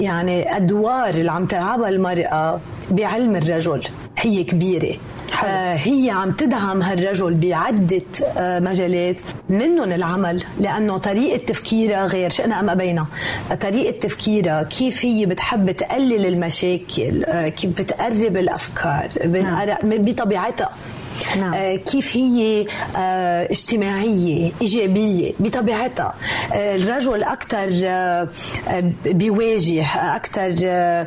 [0.00, 3.82] يعني أدوار اللي عم تلعبها المرأة بعلم الرجل.
[4.18, 4.96] هي كبيرة.
[5.44, 8.02] آه هي عم تدعم هالرجل بعدة
[8.36, 13.06] آه مجالات منهم العمل لأنه طريقة تفكيرها غير شئنا أم أبينا
[13.60, 19.08] طريقة تفكيرها كيف هي بتحب تقلل المشاكل آه كيف بتقرب الأفكار.
[19.82, 20.70] بطبيعتها.
[21.38, 21.54] نعم.
[21.54, 26.14] آه كيف هي آه اجتماعية إيجابية بطبيعتها
[26.54, 28.28] آه الرجل أكثر آه
[29.04, 31.06] بيواجه أكثر آه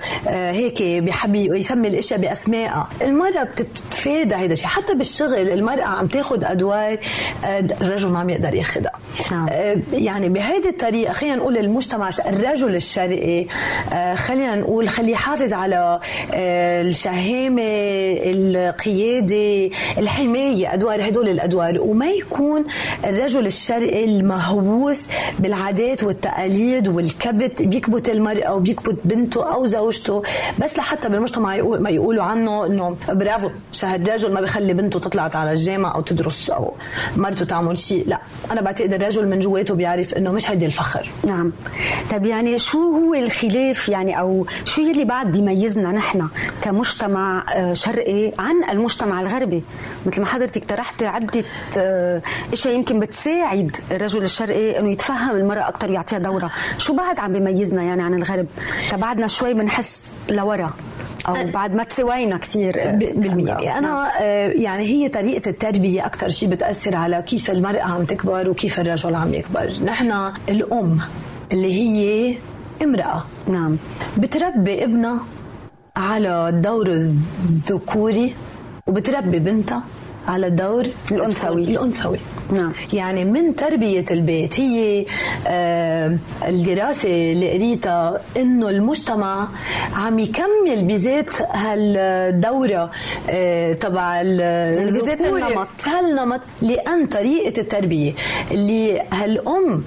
[0.52, 6.98] هيك بيحب يسمي الأشياء بأسمائها المرأة بتتفادى هذا الشيء حتى بالشغل المرأة عم تاخذ أدوار
[7.46, 8.92] آه الرجل ما عم يقدر ياخذها
[9.32, 9.48] نعم.
[9.52, 13.46] آه يعني بهيدي الطريقة خلينا نقول المجتمع الرجل الشرقي
[13.94, 16.00] آه خلينا نقول خليه يحافظ على
[16.34, 17.62] آه الشهامة
[18.26, 22.66] القيادة الحماية أدوار هدول الأدوار وما يكون
[23.06, 25.08] الرجل الشرقي المهووس
[25.40, 30.24] بالعادات والتقاليد والكبت بيكبت المرأة وبيكبت بنته أو زوجته
[30.60, 35.52] بس لحتى بالمجتمع ما يقولوا عنه إنه برافو شهد رجل ما بخلي بنته تطلع على
[35.52, 36.74] الجامعة أو تدرس أو
[37.18, 38.20] مرته تعمل شيء لا
[38.52, 41.10] أنا بعتقد الرجل من جواته بيعرف إنه مش هيدي الفخر.
[41.24, 41.52] نعم.
[42.12, 46.28] طيب يعني شو هو الخلاف يعني أو شو يلي بعد بيميزنا نحن
[46.62, 49.64] كمجتمع آه، شرقي عن المجتمع الغربي؟
[50.06, 51.44] مثل ما حضرتك طرحتي عدة
[51.78, 52.22] آه،
[52.54, 57.84] إشياء يمكن بتساعد الرجل الشرقي إنه يتفهم المرأة أكثر ويعطيها دورها، شو بعد عم بيميزنا
[57.84, 58.48] يعني عن الغرب؟
[58.92, 60.74] تبعدنا شوي بنحس لورا
[61.28, 63.78] أو بعد ما تسوينا كثير بالمية.
[63.78, 68.80] أنا آه، يعني هي طريقة التربية أكثر شيء بتأثر على كيف المرأة عم تكبر وكيف
[68.80, 69.74] الرجل عم يكبر.
[69.86, 71.00] نحن الأم
[71.54, 72.38] اللي هي
[72.84, 73.24] امرأة.
[73.48, 73.78] نعم.
[74.18, 75.26] بتربي ابنها
[75.96, 78.34] على الدور الذكوري
[78.96, 79.84] وبتربي بنتها
[80.28, 82.18] على الدور الأنثوي الأنثوي
[82.54, 82.72] نعم.
[82.94, 85.06] يعني من تربية البيت هي
[85.48, 86.18] آه
[86.48, 89.48] الدراسة اللي قريتها إنه المجتمع
[89.96, 92.92] عم يكمل بذات هالدورة
[93.30, 95.22] آه تبع بذات.
[95.22, 95.68] النمط.
[95.86, 98.14] هالنمط لأن طريقة التربية
[98.52, 99.84] اللي هالأم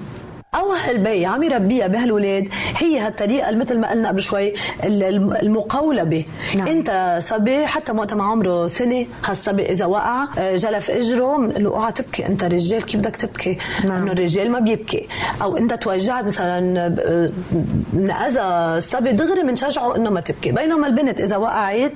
[0.55, 2.47] أو هالبي عم يربيها بهالولاد
[2.77, 6.25] هي هالطريقة مثل ما قلنا قبل شوي ال- الم- المقولبه
[6.55, 6.67] نعم.
[6.67, 11.69] إنت صبي حتى وقت ما عمره سنة هالصبي إذا وقع آه، جلف إجره بنقول له
[11.69, 14.01] أوعى تبكي أنت رجال كيف بدك تبكي؟ نعم.
[14.01, 15.07] إنه الرجال ما بيبكي.
[15.41, 17.31] أو إنت توجعت مثلا ب-
[17.93, 18.41] نأذى
[18.77, 20.51] الصبي دغري بنشجعه إنه ما تبكي.
[20.51, 21.91] بينما البنت إذا وقعت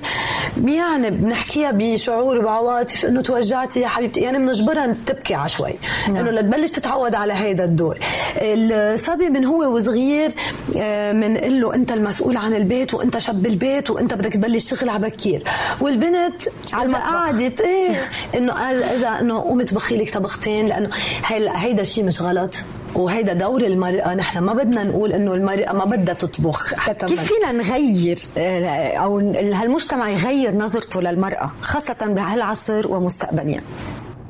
[0.64, 5.74] يعني بنحكيها بشعور وبعواطف إنه توجعتي يا حبيبتي يعني بنجبرها تبكي على شوي
[6.12, 6.26] نعم.
[6.26, 7.98] إنه لتبلش تتعود على هيدا الدور.
[8.44, 10.32] الصبي من هو وصغير
[10.78, 15.02] آه، بنقول له أنت المسؤول عن البيت وأنت شب البيت وأنت بدك تبلش تشتغل على
[15.08, 15.42] بكير.
[15.80, 16.42] والبنت
[16.72, 16.94] على.
[16.94, 20.90] قعدت إيه إنه إذا- إذا إنه قومي طبخي لك طبختين لأنه
[21.26, 22.54] هيدا هيدا شيء مش غلط.
[22.94, 27.52] وهيدا دور المرأة نحن ما بدنا نقول إنه المرأة ما بدها تطبخ حتى كيف فينا
[27.52, 33.60] نغير آه، أو هالمجتمع يغير نظرته للمرأة خاصة بهالعصر ومستقبليا؟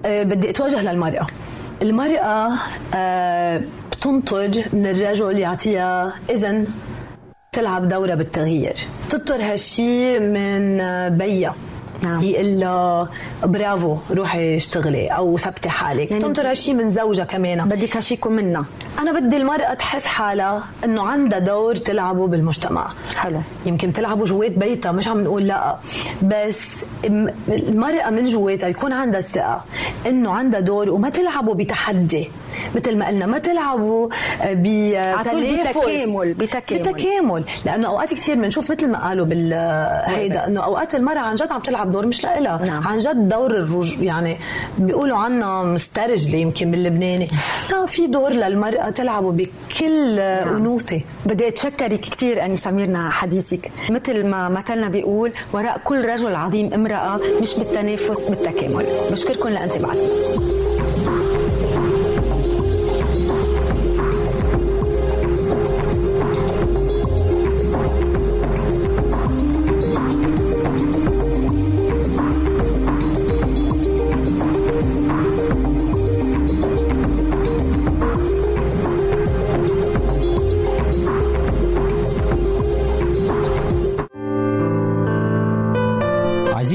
[0.07, 1.27] آه، بدي أتوجه للمرأة.
[1.83, 2.53] المرأة
[2.95, 3.63] آه،
[3.93, 6.67] بتنطر من الرجل يعطيها إذن
[7.53, 8.77] تلعب دورة بالتغيير.
[9.11, 11.55] تنطر هالشي من آه، بيها
[12.03, 12.23] نعم.
[12.23, 13.09] يقول لها
[13.45, 16.11] برافو روحي اشتغلي أو ثبتي حالك.
[16.11, 17.69] يعني تنطر هالشي من زوجها كمان.
[17.69, 18.65] بدك هالشي يكون منا.
[18.99, 22.89] أنا بدي المرأة تحس حالها إنه عندها دور تلعبه بالمجتمع.
[23.17, 23.41] حلو.
[23.67, 25.77] يمكن تلعبه جوات بيتها مش عم نقول لأ.
[26.23, 26.85] بس
[27.49, 29.65] المرأة من جواتها يكون عندها الثقة
[30.07, 32.31] إنه عندها دور وما تلعبه بتحدي.
[32.75, 34.09] مثل ما قلنا ما تلعبوا
[34.45, 36.83] بتنافس بتكامل- بتكامل.
[36.83, 37.45] بتكامل.
[37.65, 39.53] لأنه أوقات كثير بنشوف مثل ما قالوا بال
[40.07, 42.89] هيدا إنه أوقات المرأة عن جد عم تلعب دور مش لإلها نعم.
[42.89, 44.39] عن جد دور الرج يعني
[44.79, 47.29] بيقولوا عنا مسترجلة يمكن باللبناني
[47.71, 51.01] لا في دور للمرأة تلعبه بكل أنوثة.
[51.27, 53.71] بدي أتشكرك كثير أني سميرنا حديثك.
[53.91, 58.85] مثل ما مثلنا بيقول وراء كل رجل عظيم امرأة مش بالتنافس بالتكامل.
[59.11, 59.99] بشكركم لانتباهكم.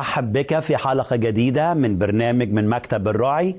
[0.00, 3.56] أرحب بك في حلقة جديدة من برنامج من مكتب الراعي.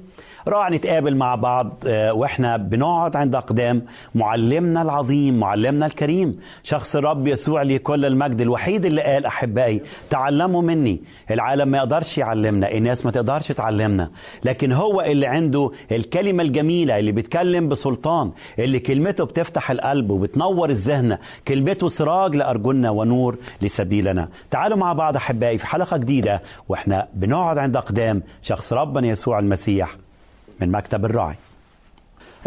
[0.47, 3.81] راح نتقابل مع بعض آه، وإحنا بنقعد عند أقدام
[4.15, 10.61] معلمنا العظيم معلمنا الكريم شخص الرب يسوع لي كل المجد الوحيد اللي قال أحبائي تعلموا
[10.61, 11.01] مني.
[11.31, 14.09] العالم ما يقدرش يعلمنا الناس ما تقدرش تعلمنا.
[14.43, 21.17] لكن هو اللي عنده الكلمة الجميلة اللي بيتكلم بسلطان اللي كلمته بتفتح القلب وبتنور الذهن
[21.47, 24.29] كلمته سراج لأرجلنا ونور لسبيلنا.
[24.51, 30.00] تعالوا مع بعض أحبائي في حلقة جديدة وإحنا بنقعد عند أقدام شخص ربنا يسوع المسيح.
[30.62, 31.36] من مكتب الراعي.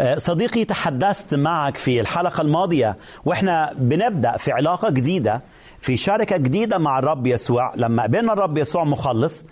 [0.01, 2.95] آه، صديقي تحدثت معك في الحلقة الماضية
[3.25, 5.41] وإحنا بنبدأ في علاقة جديدة
[5.79, 7.73] في شركة جديدة مع الرب يسوع.
[7.75, 9.45] لما قبلنا الرب يسوع مخلص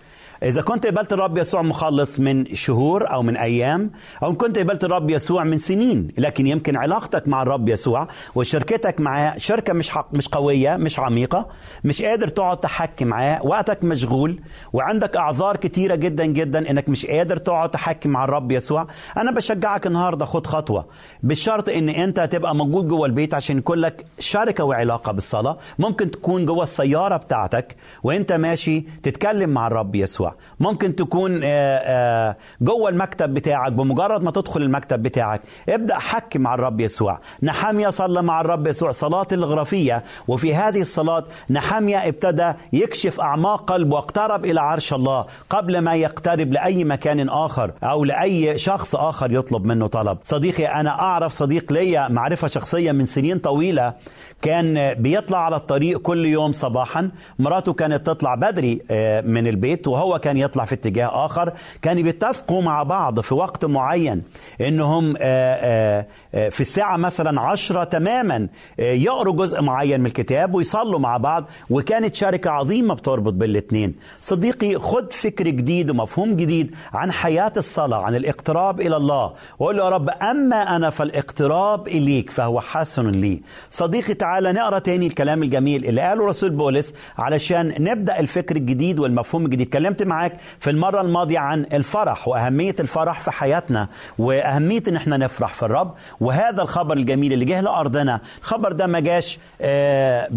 [0.43, 3.91] إذا كنت قبلت الرب يسوع مخلص من شهور أو من أيام
[4.23, 9.37] أو كنت قبلت الرب يسوع من سنين لكن يمكن علاقتك مع الرب يسوع وشركتك معاه
[9.37, 11.47] شركة مش حق مش قوية مش عميقة
[11.83, 14.39] مش قادر تقعد تحكي معاه وقتك مشغول
[14.73, 18.87] وعندك أعذار كتيرة جدا جدا إنك مش قادر تقعد تحكي مع الرب يسوع
[19.17, 20.85] أنا بشجعك النهاردة خد خطوة.
[21.23, 25.57] بالشرط إن أنت تبقى موجود جوه البيت عشان يكون لك شركة وعلاقة بالصلاة.
[25.79, 30.32] ممكن تكون جوه السيارة بتاعتك وأنت ماشي تتكلم مع الرب يسوع.
[30.59, 35.41] ممكن تكون آه، آه، جوه المكتب بتاعك بمجرد ما تدخل المكتب بتاعك.
[35.69, 37.19] ابدأ حكي مع الرب يسوع.
[37.43, 38.91] نحامية صلى مع الرب يسوع.
[38.91, 40.03] صلاة الغرفية.
[40.27, 46.53] وفي هذه الصلاة نحامية ابتدى يكشف أعماق قلبه واقترب إلى عرش الله قبل ما يقترب
[46.53, 50.17] لأي مكان آخر أو لأي شخص آخر يطلب منه طلب.
[50.23, 53.93] صديقي أنا أعرف صديق ليا معرفة شخصية من سنين طويلة.
[54.41, 57.11] كان بيطلع على الطريق كل يوم صباحا.
[57.39, 62.61] مراته كانت تطلع بدري آه، من البيت وهو كان يطلع في اتجاه آخر كانوا بيتفقوا
[62.61, 64.23] مع بعض في وقت معين
[64.61, 68.47] إنهم آه، آه، آه، في الساعة مثلا عشرة تماما
[68.79, 74.79] آه، يقروا جزء معين من الكتاب ويصلوا مع بعض وكانت شركة عظيمة بتربط بالاثنين صديقي
[74.79, 79.33] خد فكر جديد ومفهوم جديد عن حياة الصلاة عن الاقتراب إلى الله.
[79.59, 83.41] وقول له يا رب أما أنا فالاقتراب إليك فهو حسن لي.
[83.69, 89.45] صديقي تعالى نقرأ تاني الكلام الجميل اللي قاله رسول بولس علشان نبدأ الفكر الجديد والمفهوم
[89.45, 89.67] الجديد.
[89.67, 95.53] اتكلمت معاك في المرة الماضية عن الفرح وأهمية الفرح في حياتنا وأهمية إن إحنا نفرح
[95.53, 95.93] في الرب
[96.23, 100.27] وهذا الخبر الجميل اللي جه لأرضنا الخبر ده ما جاش آه،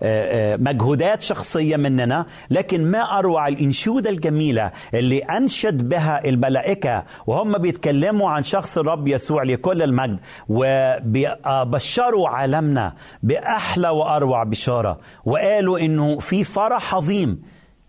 [0.00, 8.42] بمجهودات شخصية مننا لكن ما أروع الإنشودة الجميلة اللي أنشد بها الملائكة وهم بيتكلموا عن
[8.42, 12.92] شخص الرب يسوع لكل المجد وبشروا عالمنا
[13.22, 17.42] بأحلى وأروع بشارة وقالوا إنه في فرح عظيم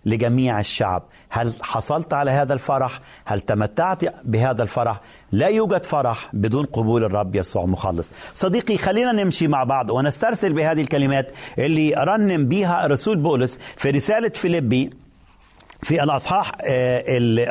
[0.05, 1.03] لجميع الشعب.
[1.29, 4.99] هل حصلت على هذا الفرح؟ هل تمتعت بهذا الفرح؟
[5.31, 10.81] لا يوجد فرح بدون قبول الرب يسوع مخلص صديقي خلينا نمشي مع بعض ونسترسل بهذه
[10.81, 14.89] الكلمات اللي رنم بيها الرسول بولس في رسالة فيليبي
[15.83, 17.03] في الأصحاح آه،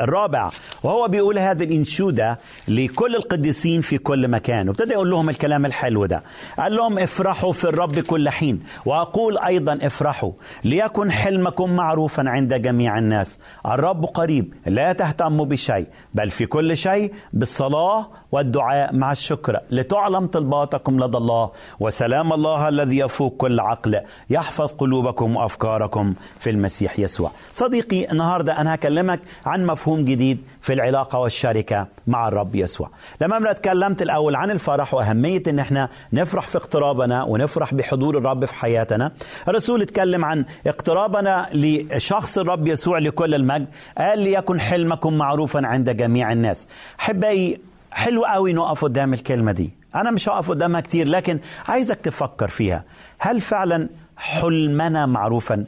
[0.03, 0.49] الرابع.
[0.83, 4.67] وهو بيقول هذه الإنشودة لكل القديسين في كل مكان.
[4.69, 6.23] وابتدى يقول لهم الكلام الحلو ده.
[6.59, 8.63] قال لهم افرحوا في الرب كل حين.
[8.85, 10.31] وأقول أيضا افرحوا.
[10.63, 13.39] ليكن حلمكم معروفا عند جميع الناس.
[13.65, 21.03] الرب قريب لا تهتموا بشيء بل في كل شيء بالصلاة والدعاء مع الشكر لتعلم طلباتكم
[21.03, 21.51] لدى الله.
[21.79, 27.31] وسلام الله الذي يفوق كل عقل يحفظ قلوبكم وأفكاركم في المسيح يسوع.
[27.53, 32.89] صديقي النهاردة أنا هكلمك عن مفهوم جديد في العلاقة والشركة مع الرب يسوع.
[33.21, 38.45] لما أنا اتكلمت الأول عن الفرح وأهمية أن إحنا نفرح في اقترابنا ونفرح بحضور الرب
[38.45, 39.11] في حياتنا
[39.47, 43.67] الرسول اتكلم عن اقترابنا لشخص الرب يسوع لكل المجد
[43.97, 46.67] قال ليكن حلمكم معروفا عند جميع الناس.
[46.99, 49.69] أحبائي حلو قوي نقف قدام الكلمة دي.
[49.95, 52.83] أنا مش هقف قدامها كتير لكن عايزك تفكر فيها.
[53.19, 55.65] هل فعلا حلمنا معروفا؟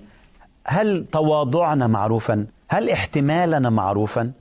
[0.68, 4.32] هل تواضعنا معروفا؟ هل احتمالنا معروفا؟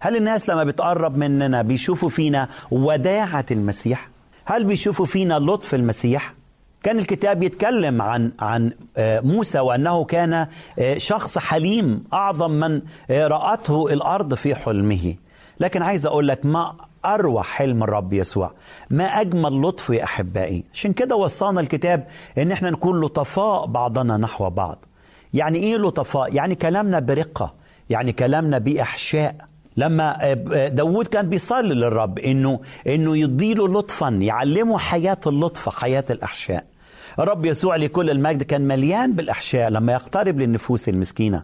[0.00, 4.08] هل الناس لما بتقرب مننا بيشوفوا فينا وداعة المسيح؟
[4.44, 6.34] هل بيشوفوا فينا لطف المسيح؟
[6.82, 10.46] كان الكتاب يتكلم عن عن آه، موسى وأنه كان
[10.78, 15.14] آه، شخص حليم أعظم من آه، رأته الأرض في حلمه.
[15.60, 16.74] لكن عايز أقول لك ما
[17.14, 18.52] أروع حلم الرب يسوع.
[18.90, 20.64] ما أجمل لطف يا أحبائي.
[20.74, 22.06] عشان كده وصانا الكتاب
[22.38, 24.84] إن إحنا نكون لطفاء بعضنا نحو بعض.
[25.34, 27.54] يعني إيه لطفاء؟ يعني كلامنا برقة.
[27.90, 29.36] يعني كلامنا بإحشاء.
[29.76, 30.34] لما
[30.68, 36.64] داود كان بيصلي للرب إنه إنه يديله لطفا يعلمه حياة اللطف حياة الأحشاء.
[37.18, 41.42] الرب يسوع لكل المجد كان مليان بالأحشاء لما يقترب للنفوس المسكينة.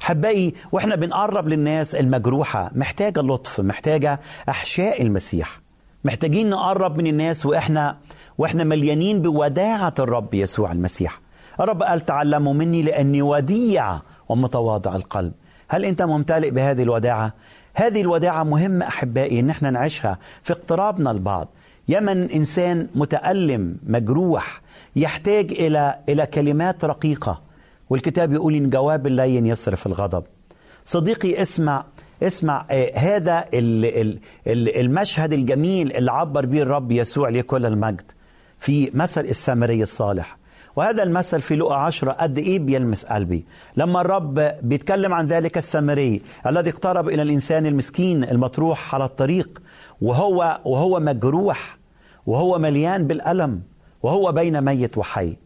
[0.00, 5.60] حبائي وإحنا بنقرب للناس المجروحة محتاجة لطف محتاجة أحشاء المسيح.
[6.04, 7.96] محتاجين نقرب من الناس وإحنا
[8.38, 11.20] وإحنا مليانين بوداعة الرب يسوع المسيح.
[11.60, 15.32] الرب قال تعلموا مني لأني وديع ومتواضع القلب.
[15.68, 17.32] هل أنت ممتلئ بهذه الوداعة؟
[17.74, 21.48] هذه الوداعة مهمة أحبائي إن إحنا نعيشها في اقترابنا البعض
[21.88, 24.60] يمن إنسان متألم مجروح
[24.96, 27.45] يحتاج إلى إلى كلمات رقيقة.
[27.90, 30.24] والكتاب يقول إن جواب اللين يصرف الغضب.
[30.84, 31.84] صديقي اسمع
[32.22, 38.12] اسمع آه هذا ال ال ال المشهد الجميل اللي عبر به الرب يسوع لكل المجد
[38.58, 40.36] في مثل السامري الصالح.
[40.76, 43.44] وهذا المثل في لقى عشرة قد إيه بيلمس قلبي.
[43.76, 49.62] لما الرب بيتكلم عن ذلك السامري الذي اقترب إلى الإنسان المسكين المطروح على الطريق
[50.00, 51.78] وهو وهو مجروح
[52.26, 53.62] وهو مليان بالألم
[54.02, 55.36] وهو بين ميت وحي.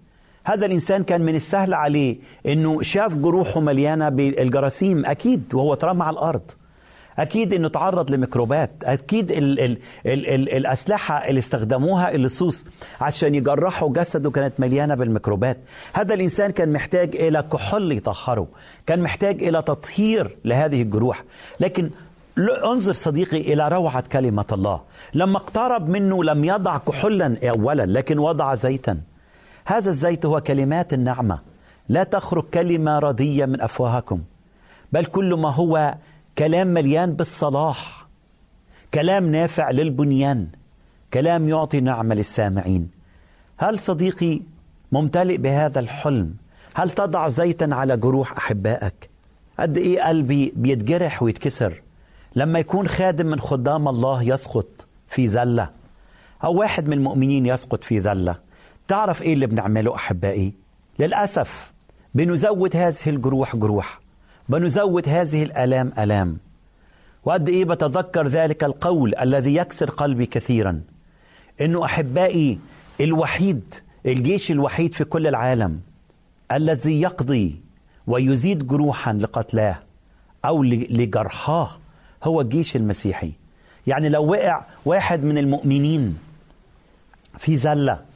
[0.45, 2.17] هذا الإنسان كان من السهل عليه
[2.47, 6.43] أنه شاف جروحه مليانة بالجراثيم أكيد وهو اترمى على الأرض.
[7.19, 12.65] أكيد أنه تعرض لميكروبات أكيد ال ال ال ال الأسلحة اللي استخدموها اللصوص
[13.01, 15.59] عشان يجرحوا جسده كانت مليانة بالميكروبات.
[15.93, 18.47] هذا الإنسان كان محتاج إلى كحول يطهره
[18.87, 21.25] كان محتاج إلى تطهير لهذه الجروح.
[21.61, 21.91] لكن
[22.65, 24.81] انظر صديقي إلى روعة كلمة الله.
[25.15, 29.01] لما اقترب منه لم يضع كحولا أولا لكن وضع زيتا.
[29.71, 31.39] هذا الزيت هو كلمات النعمة.
[31.89, 34.23] لا تخرج كلمة ردية من أفواهكم
[34.93, 35.95] بل كل ما هو
[36.39, 38.07] كلام مليان بالصلاح.
[38.95, 40.47] كلام نافع للبنيان
[41.15, 42.91] كلام يعطي نعمة للسامعين.
[43.59, 44.41] هل صديقي
[44.93, 46.35] ممتلئ بهذا الحلم؟
[46.75, 49.11] هل تضع زيتا على جروح أحبائك؟
[49.59, 51.83] قد إيه قلبي بيتجرح ويتكسر
[52.37, 55.71] لما يكون خادم من خدام الله يسقط في زلة
[56.45, 58.50] أو واحد من المؤمنين يسقط في ذلة
[58.91, 60.53] تعرف إيه اللي بنعمله أحبائي؟
[60.99, 61.73] للأسف
[62.15, 64.01] بنزود هذه الجروح جروح
[64.49, 66.39] بنزود هذه الآلام آلام.
[67.25, 70.81] وقد إيه بتذكر ذلك القول الذي يكسر قلبي كثيرا
[71.61, 72.59] إنه أحبائي
[73.01, 73.75] الوحيد
[74.07, 75.81] الجيش الوحيد في كل العالم
[76.53, 77.61] الذي يقضي
[78.07, 79.79] ويزيد جروحا لقتلاه
[80.45, 81.71] أو لجرحاه
[82.25, 83.33] هو الجيش المسيحي.
[83.87, 86.19] يعني لو وقع واحد من المؤمنين
[87.39, 88.10] في زلة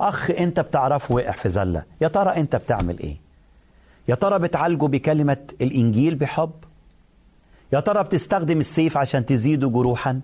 [0.00, 1.82] أخ أنت بتعرفه وقع في زلة.
[2.00, 3.16] يا ترى أنت بتعمل إيه؟
[4.08, 6.50] يا ترى بتعالجه بكلمة الإنجيل بحب؟
[7.72, 10.20] يا ترى بتستخدم السيف عشان تزيده جروحا؟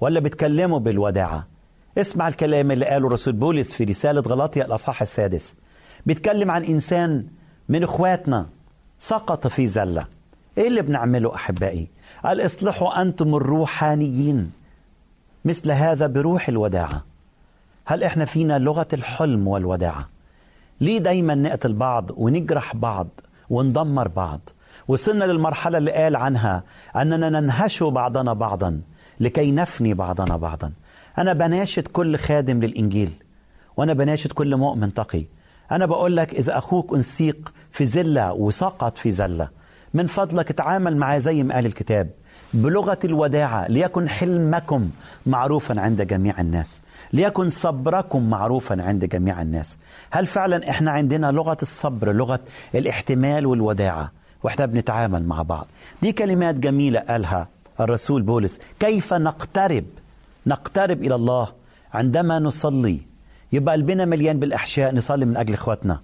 [0.00, 1.46] ولا بتكلمه بالوداعة؟
[1.98, 5.54] اسمع الكلام اللي قاله رسول بولس في رسالة غلاطيا الأصحاح السادس.
[6.06, 7.26] بيتكلم عن إنسان
[7.68, 8.46] من إخواتنا
[8.98, 10.06] سقط في زلة.
[10.58, 11.88] إيه اللي بنعمله أحبائي؟
[12.24, 14.52] قال اصلحوا أنتم الروحانيين
[15.44, 17.04] مثل هذا بروح الوداعة.
[17.90, 20.08] هل إحنا فينا لغة الحلم والوداعة؟
[20.80, 23.08] ليه دايما نقتل بعض ونجرح بعض
[23.50, 24.40] وندمر بعض؟
[24.88, 26.62] وصلنا للمرحلة اللي قال عنها
[26.96, 28.80] أننا ننهش بعضنا بعضا
[29.20, 30.72] لكي نفني بعضنا بعضا.
[31.18, 33.10] أنا بناشد كل خادم للإنجيل
[33.76, 35.24] وأنا بناشد كل مؤمن تقي.
[35.72, 39.48] أنا بقول لك إذا أخوك أنسيق في زلة وسقط في زلة
[39.94, 42.10] من فضلك تعامل معاه زي ما قال الكتاب.
[42.54, 44.90] بلغة الوداعة ليكن حلمكم
[45.26, 46.82] معروفا عند جميع الناس.
[47.12, 49.78] ليكن صبركم معروفا عند جميع الناس.
[50.10, 52.40] هل فعلا إحنا عندنا لغة الصبر لغة
[52.74, 55.66] الاحتمال والوداعة؟ وإحنا بنتعامل مع بعض.
[56.02, 57.48] دي كلمات جميلة قالها
[57.80, 58.60] الرسول بولس.
[58.80, 59.84] كيف نقترب؟
[60.46, 61.48] نقترب إلى الله
[61.94, 63.00] عندما نصلي.
[63.52, 66.00] يبقى قلبنا مليان بالأحشاء نصلي من أجل إخواتنا.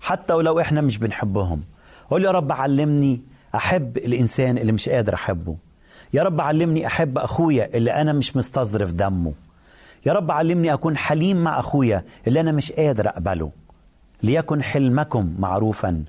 [0.00, 1.62] حتى ولو إحنا مش بنحبهم.
[2.10, 3.20] قول يا رب علمني
[3.54, 5.56] أحب الإنسان اللي مش قادر أحبه.
[6.14, 9.32] يا رب علمني أحب أخويا اللي أنا مش مستظرف دمه.
[10.06, 13.50] يا رب علمني أكون حليم مع أخويا اللي أنا مش قادر أقبله.
[14.22, 16.04] ليكن حلمكم معروفا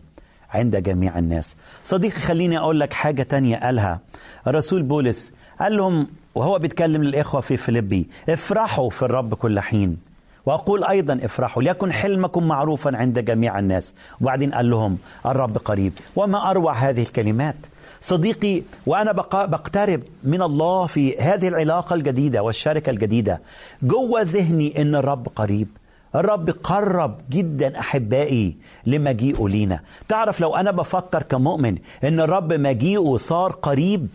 [0.49, 1.55] عند جميع الناس.
[1.83, 3.99] صديقي خليني أقول لك حاجة تانية قالها
[4.47, 5.33] الرسول بولس.
[5.59, 9.97] قال لهم وهو بيتكلم للإخوة في فيليبي افرحوا في الرب كل حين.
[10.45, 13.95] وأقول أيضا افرحوا ليكن حلمكم معروفا عند جميع الناس.
[14.21, 15.93] وبعدين قال لهم الرب قريب.
[16.15, 17.55] وما أروع هذه الكلمات؟
[18.01, 23.41] صديقي وأنا بقترب من الله في هذه العلاقة الجديدة والشركة الجديدة.
[23.83, 25.67] جوه ذهني أن الرب قريب.
[26.15, 29.79] الرب قرب جدا أحبائي لمجيئه لينا.
[30.07, 34.07] تعرف لو أنا بفكر كمؤمن أن الرب مجيئه صار قريب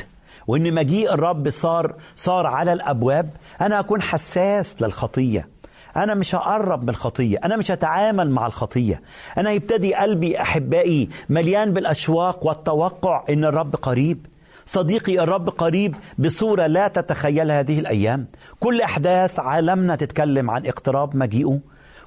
[0.46, 3.30] وأن مجيء الرب صار صار على الأبواب
[3.60, 5.48] أنا أكون حساس للخطية.
[5.96, 9.02] أنا مش هقرب من الخطية أنا مش هتعامل مع الخطية.
[9.38, 14.26] أنا يبتدي قلبي أحبائي مليان بالأشواق والتوقع إن الرب قريب.
[14.66, 18.26] صديقي الرب قريب بصورة لا تتخيلها هذه الأيام.
[18.60, 21.60] كل أحداث عالمنا تتكلم عن اقتراب مجيئه.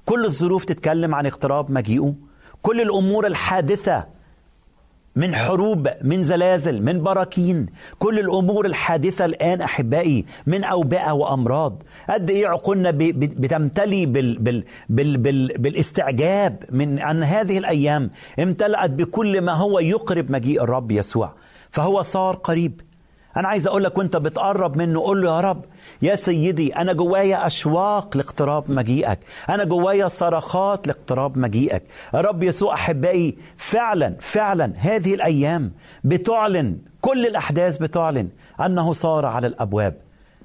[0.06, 2.14] كل الظروف تتكلم عن اقتراب مجيئه.
[2.62, 4.19] كل الأمور الحادثة
[5.16, 7.66] من حروب من زلازل من براكين.
[8.00, 11.84] كل الأمور الحادثة الآن أحبائي من أوبئة وأمراض.
[12.10, 18.12] قد إيه عقولنا بتمتلي بال بال بال بال بالاستعجاب من ان هذه الأيام.
[18.40, 21.34] امتلأت بكل ما هو يقرب مجيء الرب يسوع.
[21.72, 22.82] فهو صار قريب.
[23.40, 25.66] أنا عايز أقول لك وأنت بتقرب منه قول له يا رب
[26.02, 29.20] يا سيدي أنا جوايا أشواق لاقتراب مجيئك
[29.50, 31.84] أنا جوايا صرخات لاقتراب مجيئك.
[32.14, 35.72] رب يسوع أحبائي فعلا فعلا هذه الأيام
[36.04, 38.30] بتعلن كل الأحداث بتعلن
[38.66, 39.96] أنه صار على الأبواب.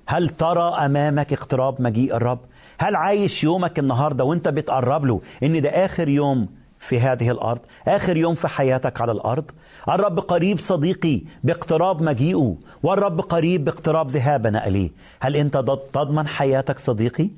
[0.06, 2.38] هل ترى أمامك اقتراب مجيء الرب؟
[2.78, 8.16] هل عايش يومك النهاردة وأنت بتقرب له إن ده آخر يوم في هذه الأرض آخر
[8.16, 9.44] يوم في حياتك على الأرض؟
[9.88, 14.90] الرب قريب صديقي باقتراب مجيئه والرب قريب باقتراب ذهابنا إليه.
[15.20, 15.56] هل أنت
[15.92, 17.30] تضمن حياتك صديقي؟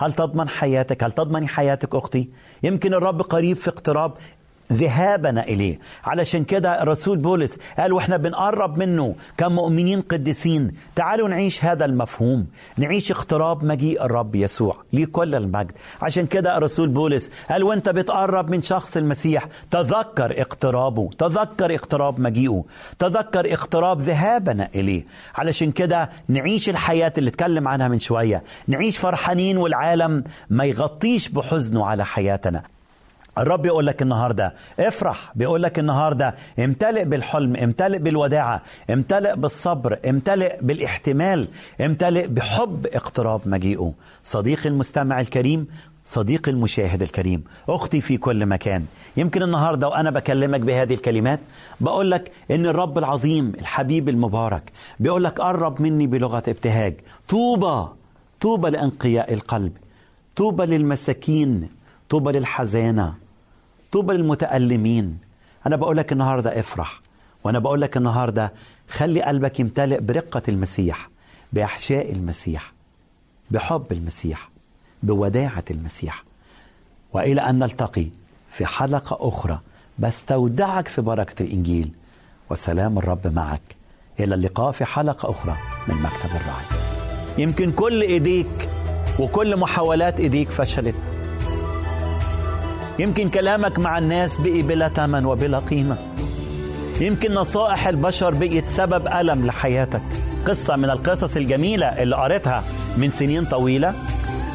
[0.00, 2.28] هل تضمن حياتك؟ هل تضمني حياتك أختي؟
[2.62, 4.12] يمكن الرب قريب في اقتراب
[4.72, 5.78] ذهابنا إليه.
[6.04, 10.72] علشان كده الرسول بولس قال وإحنا بنقرب منه كمؤمنين قديسين.
[10.96, 12.46] تعالوا نعيش هذا المفهوم.
[12.76, 15.72] نعيش اقتراب مجيء الرب يسوع لكل المجد.
[16.02, 22.64] عشان كده الرسول بولس قال وانت بتقرب من شخص المسيح تذكر اقترابه تذكر اقتراب مجيئه
[22.98, 25.04] تذكر اقتراب ذهابنا إليه.
[25.34, 28.42] علشان كده نعيش الحياة اللي اتكلم عنها من شوية.
[28.66, 32.62] نعيش فرحانين والعالم ما يغطيش بحزنه على حياتنا.
[33.38, 40.56] الرب يقول لك النهارده افرح بيقول لك النهارده امتلئ بالحلم امتلئ بالوداعة امتلئ بالصبر امتلئ
[40.62, 41.48] بالاحتمال
[41.80, 43.92] امتلئ بحب اقتراب مجيئه.
[44.24, 45.66] صديقي المستمع الكريم
[46.04, 48.84] صديقي المشاهد الكريم أختي في كل مكان.
[49.16, 51.40] يمكن النهارده وأنا بكلمك بهذه الكلمات
[51.80, 56.94] بقول لك إن الرب العظيم الحبيب المبارك بيقول لك قرب مني بلغة ابتهاج.
[57.28, 57.88] طوبى
[58.40, 59.72] طوبى لأنقياء القلب
[60.36, 61.81] طوبى للمساكين.
[62.12, 63.14] طوبى للحزانه
[63.92, 65.18] طوبى للمتألمين
[65.66, 67.00] أنا بقول لك النهاردة افرح
[67.44, 68.52] وأنا بقول لك النهاردة
[68.90, 71.08] خلي قلبك يمتلئ برقة المسيح
[71.52, 72.72] بأحشاء المسيح
[73.50, 74.50] بحب المسيح
[75.02, 76.24] بوداعة المسيح.
[77.12, 78.06] وإلى أن نلتقي
[78.52, 79.60] في حلقة أخرى
[79.98, 81.90] بستودعك في بركة الإنجيل.
[82.50, 83.76] وسلام الرب معك.
[84.20, 85.56] إلى اللقاء في حلقة أخرى
[85.88, 86.64] من مكتب الرعي.
[87.38, 88.68] يمكن كل إيديك
[89.20, 91.11] وكل محاولات إيديك فشلت.
[93.02, 95.96] يمكن كلامك مع الناس بقي بلا ثمن وبلا قيمة.
[97.00, 100.02] يمكن نصائح البشر بقيت سبب ألم لحياتك.
[100.46, 102.64] قصة من القصص الجميلة اللي قريتها
[102.96, 103.94] من سنين طويلة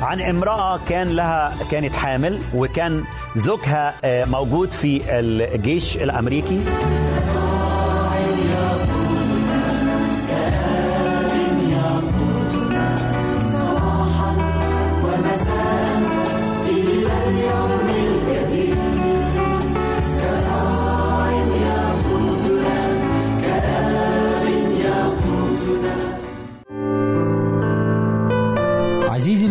[0.02, 3.04] عن امرأة كان لها كانت حامل وكان
[3.36, 3.94] زوجها
[4.26, 6.60] موجود في الجيش الأمريكي.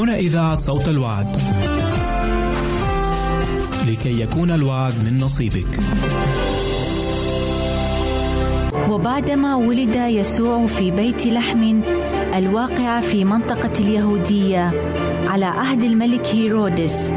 [0.00, 1.26] هنا إذاعة صوت الوعد.
[3.88, 5.80] لكي يكون الوعد من نصيبك.
[8.90, 11.80] وبعدما ولد يسوع في بيت لحم
[12.34, 14.72] الواقع في منطقة اليهودية
[15.26, 17.10] على عهد الملك هيرودس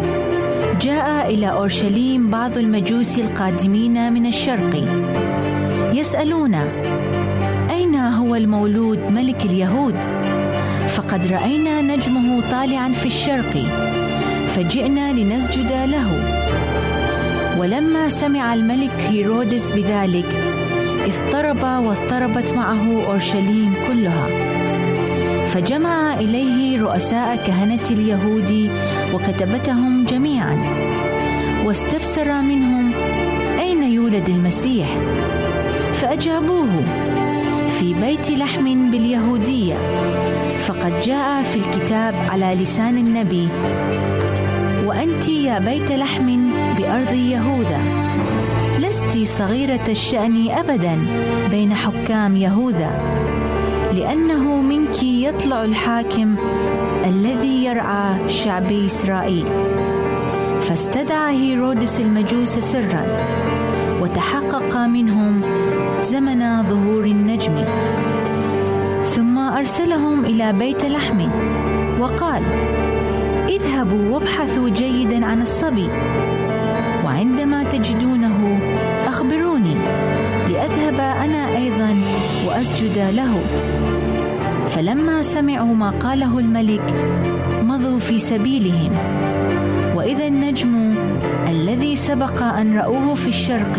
[0.81, 4.85] جاء إلى أورشليم بعض المجوس القادمين من الشرق
[5.93, 6.55] يسألون
[8.33, 9.95] هو المولود ملك اليهود
[10.87, 13.65] فقد رأينا نجمه طالعا في الشرق
[14.47, 16.09] فجئنا لنسجد له.
[17.59, 20.25] ولما سمع الملك هيرودس بذلك
[21.05, 24.27] اضطرب واضطربت معه أورشليم كلها.
[25.47, 28.69] فجمع إليه رؤساء كهنة اليهود
[29.13, 30.57] وكتبتهم جميعا.
[31.65, 32.91] واستفسر منهم
[33.59, 34.87] أين يولد المسيح؟
[35.93, 36.83] فأجابوه
[37.79, 39.75] في بيت لحم باليهودية.
[40.67, 43.47] فقد جاء في الكتاب على لسان النبي.
[44.85, 47.79] وأنت يا بيت لحم بأرض يهوذا.
[48.79, 50.99] لست صغيرة الشأن ابدا
[51.51, 52.91] بين حكام يهوذا.
[53.93, 56.35] لأنه منك يطلع الحاكم
[57.05, 59.45] الذي يرعى شعب إسرائيل.
[60.61, 63.05] فاستدعى هيرودس المجوس سرا
[64.01, 65.41] وتحقق منهم
[66.01, 67.65] زمن ظهور النجم.
[69.53, 71.29] ثم ارسلهم إلى بيت لحم.
[71.99, 72.43] وقال
[73.49, 75.89] اذهبوا وابحثوا جيدا عن الصبي.
[77.05, 78.59] وعندما تجدونه
[79.07, 79.75] أخبروني.
[80.49, 82.01] لأذهب أنا أيضا
[82.47, 83.33] وأسجد له.
[84.73, 86.87] فلما سمعوا ما قاله الملك
[87.61, 88.91] مضوا في سبيلهم.
[89.95, 90.95] وإذا النجم
[91.47, 93.77] الذي سبق أن رأوه في الشرق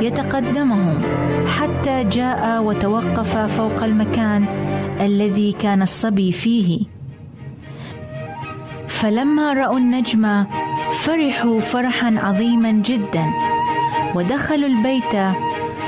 [0.00, 0.94] يتقدمهم
[1.58, 4.67] حتى جاء وتوقف فوق المكان
[5.00, 6.80] الذي كان الصبي فيه.
[8.88, 10.44] فلما رأوا النجم
[10.92, 13.26] فرحوا فرحا عظيما جدا
[14.14, 15.14] ودخلوا البيت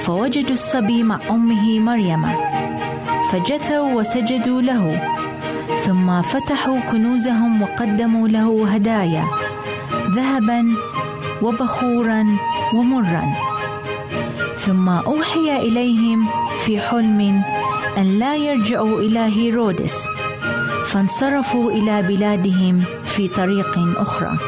[0.05, 2.27] فوجدوا الصبي مع أمه مريم.
[3.31, 5.01] فجثوا وسجدوا له
[5.87, 9.25] ثم فتحوا كنوزهم وقدموا له هدايا
[10.15, 10.61] ذهبا
[11.43, 12.27] وبخورا
[12.75, 13.25] ومرا.
[14.57, 16.29] ثم أوحي إليهم
[16.65, 17.43] في حلم
[18.01, 20.07] أن لا يرجعوا إلى هيرودس
[20.85, 24.39] فانصرفوا إلى بلادهم في طريق أخرى.